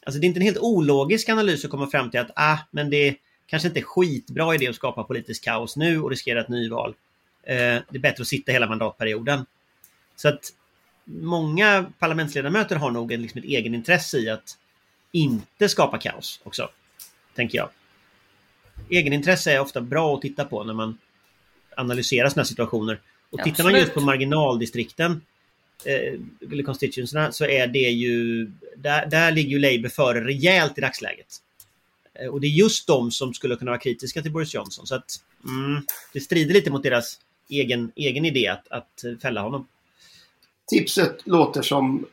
Alltså 0.06 0.19
det 0.19 0.26
är 0.26 0.28
inte 0.28 0.39
en 0.39 0.45
helt 0.45 0.58
ologisk 0.58 1.30
analys 1.30 1.65
att 1.65 1.71
komma 1.71 1.88
fram 1.88 2.12
till 2.12 2.19
att 2.19 2.32
ah, 2.36 2.58
men 2.71 2.89
det 2.89 3.15
kanske 3.45 3.67
inte 3.67 3.80
är 3.80 3.84
skitbra 3.84 4.56
idé 4.56 4.67
att 4.67 4.76
skapa 4.76 5.04
politisk 5.04 5.43
kaos 5.43 5.78
nu 5.78 6.02
och 6.02 6.10
riskera 6.10 6.41
ett 6.41 6.49
nyval. 6.49 6.95
Eh, 7.43 7.56
det 7.56 7.97
är 7.97 7.99
bättre 7.99 8.21
att 8.21 8.28
sitta 8.28 8.52
hela 8.52 8.67
mandatperioden. 8.67 9.45
Så 10.15 10.28
att 10.28 10.54
många 11.06 11.86
parlamentsledamöter 11.99 12.76
har 12.76 12.91
nog 12.91 13.12
en, 13.12 13.21
liksom 13.21 13.39
ett 13.39 13.45
egenintresse 13.45 14.17
i 14.17 14.30
att 14.30 14.58
inte 15.12 15.69
skapa 15.69 15.97
kaos 15.97 16.41
också. 16.43 16.69
Tänker 17.36 17.58
jag. 17.58 17.69
Egenintresse 18.89 19.52
är 19.52 19.60
ofta 19.60 19.82
bra 19.82 20.15
att 20.15 20.21
titta 20.21 20.45
på 20.45 20.63
när 20.63 20.73
man 20.73 20.97
analyserar 21.78 22.30
sådana 22.30 22.43
här 22.43 22.47
situationer. 22.47 22.99
Och 23.34 23.43
tittar 23.43 23.63
man 23.63 23.74
just 23.74 23.93
på 23.93 24.02
marginaldistrikten 24.02 25.22
eh, 25.86 26.19
eller 26.52 26.63
constituencerna 26.63 27.32
så 27.32 27.46
är 27.46 27.67
det 27.67 27.80
ju 27.80 28.46
där, 28.78 29.06
där 29.06 29.32
ligger 29.32 29.50
ju 29.50 29.60
Labour 29.60 29.89
före 29.89 30.26
rejält 30.26 30.78
i 30.78 30.82
dagsläget. 30.82 31.38
Eh, 32.13 32.28
och 32.28 32.41
det 32.41 32.48
är 32.48 32.52
just 32.52 32.88
de 32.88 33.12
som 33.12 33.34
skulle 33.34 33.56
kunna 33.56 33.72
vara 33.72 33.80
kritiska 33.80 34.22
till 34.22 34.32
Boris 34.32 34.54
Johnson. 34.54 34.88
Så 34.88 34.96
att 34.96 35.12
mm, 35.46 35.82
det 36.13 36.19
strider 36.19 36.54
lite 36.54 36.72
mot 36.72 36.84
deras 36.84 37.19
egen, 37.50 37.91
egen 37.96 38.26
idé 38.26 38.48
att, 38.48 38.67
att 38.67 39.22
fälla 39.22 39.41
honom. 39.41 39.67
Tipset 40.67 41.28
låter 41.28 41.62
som 41.62 42.06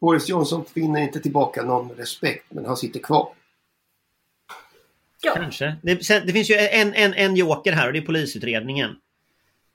Boris 0.00 0.28
Johnson 0.28 0.64
finner 0.64 1.00
inte 1.00 1.20
tillbaka 1.20 1.62
någon 1.62 1.90
respekt 1.90 2.46
men 2.48 2.66
han 2.66 2.76
sitter 2.76 3.00
kvar. 3.00 3.28
Ja. 5.22 5.34
Kanske. 5.34 5.76
Det, 5.82 5.94
det, 6.26 6.32
finns 6.32 6.50
ju 6.50 6.54
en, 6.54 6.94
en, 6.94 7.14
en 7.14 7.36
joker 7.36 7.72
här 7.72 7.86
och 7.86 7.92
det 7.92 7.98
är 7.98 8.06
polisutredningen. 8.06 8.96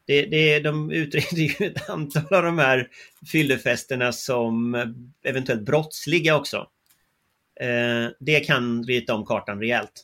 Det, 0.08 0.26
det, 0.26 0.60
de 0.60 0.92
utreder 0.92 1.38
ju 1.38 1.68
ett 1.68 1.90
antal 1.90 2.34
av 2.34 2.44
de 2.44 2.60
här 2.60 2.90
fyllefesterna 3.32 4.12
som 4.12 4.76
eventuellt 5.24 5.62
brottsliga 5.62 6.36
också. 6.36 6.68
Eh, 7.60 8.12
det 8.20 8.40
kan 8.40 8.84
rita 8.84 9.16
om 9.16 9.26
kartan 9.26 9.60
rejält. 9.60 10.04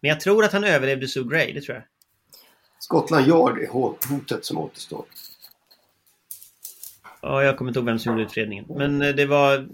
Men 0.00 0.08
jag 0.08 0.20
tror 0.20 0.44
att 0.44 0.52
han 0.52 0.64
överlevde 0.64 1.08
Sue 1.08 1.24
Gray, 1.24 1.52
det 1.52 1.60
tror 1.60 1.76
jag. 1.76 1.84
Scotland 2.78 3.28
Yard 3.28 3.58
är 3.58 3.68
hotet 4.08 4.44
som 4.44 4.58
återstår. 4.58 5.04
Ja, 7.22 7.42
jag 7.44 7.56
kommer 7.56 7.70
inte 7.70 7.78
ihåg 7.78 7.86
vem 7.86 7.98
som 7.98 8.12
gjorde 8.12 8.24
utredningen. 8.24 8.64
Men 8.68 9.02
eh, 9.02 9.14
det 9.14 9.26
var 9.26 9.68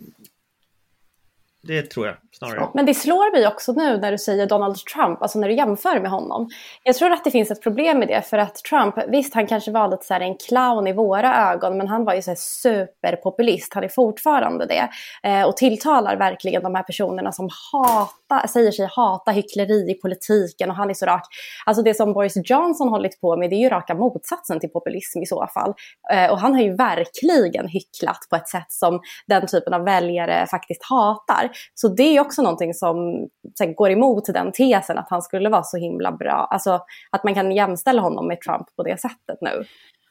det 1.67 1.83
tror 1.83 2.07
jag 2.07 2.17
snarare. 2.39 2.69
Men 2.75 2.87
det 2.87 2.95
slår 2.95 3.33
mig 3.33 3.47
också 3.47 3.73
nu 3.73 3.99
när 3.99 4.13
du 4.13 4.19
säger 4.19 4.47
Donald 4.47 4.77
Trump, 4.77 5.23
alltså 5.23 5.39
när 5.39 5.49
du 5.49 5.55
jämför 5.55 6.01
med 6.01 6.11
honom. 6.11 6.49
Jag 6.83 6.97
tror 6.97 7.11
att 7.11 7.25
det 7.25 7.31
finns 7.31 7.51
ett 7.51 7.63
problem 7.63 7.99
med 7.99 8.09
det 8.09 8.23
för 8.23 8.39
att 8.39 8.55
Trump, 8.57 8.95
visst 9.09 9.35
han 9.35 9.47
kanske 9.47 9.71
var 9.71 9.89
lite 9.89 10.05
så 10.05 10.15
här 10.15 10.21
en 10.21 10.37
clown 10.37 10.87
i 10.87 10.93
våra 10.93 11.53
ögon 11.53 11.79
men 11.79 11.89
han 11.89 12.05
var 12.05 12.15
ju 12.15 12.23
så 12.23 12.31
här 12.31 12.37
superpopulist, 12.39 13.75
han 13.75 13.85
är 13.85 13.89
fortfarande 13.89 14.67
det. 14.67 14.89
Eh, 15.23 15.43
och 15.43 15.57
tilltalar 15.57 16.17
verkligen 16.17 16.63
de 16.63 16.75
här 16.75 16.83
personerna 16.83 17.33
som 17.33 17.49
hatar, 17.73 18.47
säger 18.47 18.73
sig 18.73 18.89
hata 18.91 19.31
hyckleri 19.31 19.91
i 19.91 19.95
politiken 19.95 20.71
och 20.71 20.77
han 20.77 20.91
är 20.91 20.95
så 20.95 21.07
rak. 21.07 21.27
Alltså 21.67 21.83
det 21.83 21.95
som 21.95 22.13
Boris 22.13 22.37
Johnson 22.45 22.89
hållit 22.89 23.21
på 23.21 23.37
med 23.37 23.51
det 23.51 23.57
är 23.57 23.61
ju 23.61 23.69
raka 23.69 23.95
motsatsen 23.95 24.61
till 24.61 24.71
populism 24.71 25.23
i 25.23 25.27
så 25.27 25.47
fall. 25.55 25.75
Eh, 26.13 26.31
och 26.31 26.39
han 26.39 26.55
har 26.55 26.63
ju 26.63 26.77
verkligen 26.77 27.69
hycklat 27.69 28.19
på 28.31 28.37
ett 28.37 28.49
sätt 28.49 28.73
som 28.73 29.01
den 29.27 29.47
typen 29.47 29.75
av 29.75 29.85
väljare 29.85 30.47
faktiskt 30.51 30.83
hatar. 30.91 31.51
Så 31.75 31.89
det 31.89 32.17
är 32.17 32.21
också 32.21 32.43
någonting 32.43 32.75
som 32.75 33.29
här, 33.61 33.75
går 33.75 33.91
emot 33.91 34.25
den 34.25 34.53
tesen 34.53 34.99
att 34.99 35.11
han 35.11 35.23
skulle 35.23 35.49
vara 35.49 35.63
så 35.63 35.77
himla 35.77 36.13
bra. 36.13 36.49
Alltså 36.51 36.81
att 37.11 37.25
man 37.25 37.35
kan 37.35 37.53
jämställa 37.53 38.03
honom 38.03 38.29
med 38.29 38.41
Trump 38.41 38.77
på 38.77 38.83
det 38.83 39.01
sättet 39.01 39.39
nu. 39.41 39.65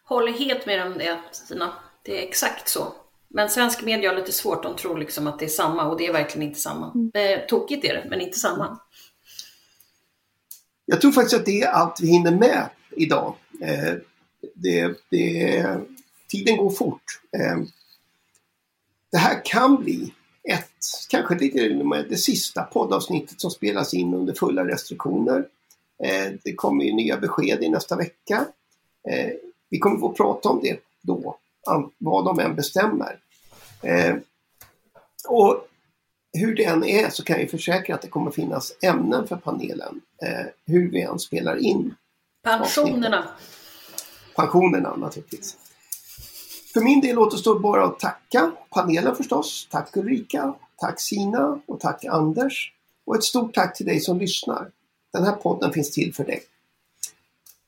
Håller 0.03 0.31
helt 0.31 0.65
med 0.65 0.87
om 0.87 0.97
det 0.97 1.17
Stina. 1.31 1.73
Det 2.03 2.23
är 2.23 2.27
exakt 2.27 2.67
så. 2.69 2.83
Men 3.27 3.49
svensk 3.49 3.83
media 3.83 4.09
har 4.09 4.17
lite 4.17 4.31
svårt, 4.31 4.63
de 4.63 4.75
tror 4.75 4.97
liksom 4.97 5.27
att 5.27 5.39
det 5.39 5.45
är 5.45 5.49
samma 5.49 5.85
och 5.85 5.97
det 5.97 6.07
är 6.07 6.13
verkligen 6.13 6.47
inte 6.47 6.59
samma. 6.59 6.91
Mm. 6.91 7.11
Eh, 7.13 7.45
tokigt 7.47 7.85
är 7.85 7.93
det, 7.93 8.05
men 8.09 8.21
inte 8.21 8.39
samma. 8.39 8.79
Jag 10.85 11.01
tror 11.01 11.11
faktiskt 11.11 11.35
att 11.35 11.45
det 11.45 11.61
är 11.61 11.67
allt 11.67 11.99
vi 12.01 12.07
hinner 12.07 12.31
med 12.31 12.69
idag. 12.91 13.35
Eh, 13.61 13.93
det, 14.55 14.97
det, 15.09 15.77
tiden 16.27 16.57
går 16.57 16.69
fort. 16.69 17.03
Eh, 17.37 17.57
det 19.11 19.17
här 19.17 19.45
kan 19.45 19.75
bli 19.75 20.13
ett, 20.49 20.71
kanske 21.09 21.35
det, 21.35 22.03
det 22.09 22.17
sista 22.17 22.63
poddavsnittet 22.63 23.41
som 23.41 23.51
spelas 23.51 23.93
in 23.93 24.13
under 24.13 24.33
fulla 24.33 24.67
restriktioner. 24.67 25.47
Eh, 26.03 26.33
det 26.43 26.55
kommer 26.55 26.85
ju 26.85 26.93
nya 26.93 27.17
besked 27.17 27.63
i 27.63 27.69
nästa 27.69 27.95
vecka. 27.95 28.45
Eh, 29.09 29.31
vi 29.69 29.79
kommer 29.79 29.99
få 29.99 30.13
prata 30.13 30.49
om 30.49 30.59
det 30.63 30.79
då, 31.01 31.37
vad 31.97 32.25
de 32.25 32.39
än 32.39 32.55
bestämmer. 32.55 33.19
Eh, 33.81 34.15
och 35.27 35.67
hur 36.33 36.55
det 36.55 36.65
än 36.65 36.83
är 36.83 37.09
så 37.09 37.23
kan 37.23 37.39
jag 37.39 37.49
försäkra 37.49 37.95
att 37.95 38.01
det 38.01 38.07
kommer 38.07 38.31
finnas 38.31 38.73
ämnen 38.81 39.27
för 39.27 39.35
panelen, 39.35 40.01
hur 40.65 40.91
vi 40.91 41.01
än 41.01 41.19
spelar 41.19 41.57
in. 41.57 41.95
Pensionerna. 42.43 43.27
Pensionerna 44.35 44.95
naturligtvis. 44.95 45.57
För 46.75 46.81
min 46.81 47.01
del 47.01 47.19
återstår 47.19 47.59
bara 47.59 47.85
att 47.85 47.99
tacka 47.99 48.51
panelen 48.69 49.15
förstås. 49.15 49.67
Tack 49.71 49.97
Ulrika, 49.97 50.53
tack 50.77 51.01
Sina 51.01 51.59
och 51.65 51.79
tack 51.79 52.05
Anders. 52.05 52.73
Och 53.05 53.15
ett 53.15 53.23
stort 53.23 53.53
tack 53.53 53.77
till 53.77 53.85
dig 53.85 53.99
som 53.99 54.19
lyssnar. 54.19 54.71
Den 55.13 55.23
här 55.23 55.31
podden 55.31 55.73
finns 55.73 55.91
till 55.91 56.13
för 56.13 56.23
dig. 56.23 56.43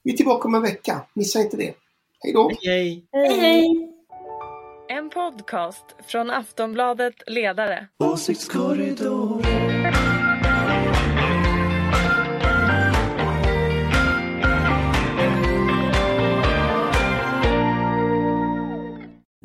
Vi 0.03 0.13
är 0.13 0.17
tillbaka 0.17 0.47
om 0.47 0.55
en 0.55 0.61
vecka. 0.61 1.01
Missa 1.13 1.39
inte 1.39 1.57
det. 1.57 1.73
Hej 2.23 2.33
då! 2.33 2.51
Hej, 2.63 3.03
hej! 3.11 3.39
hej. 3.39 3.93
En 4.89 5.09
podcast 5.09 5.85
från 6.07 6.29
Aftonbladet 6.29 7.15
Ledare. 7.27 7.87
Åsiktskorridoren 7.97 9.66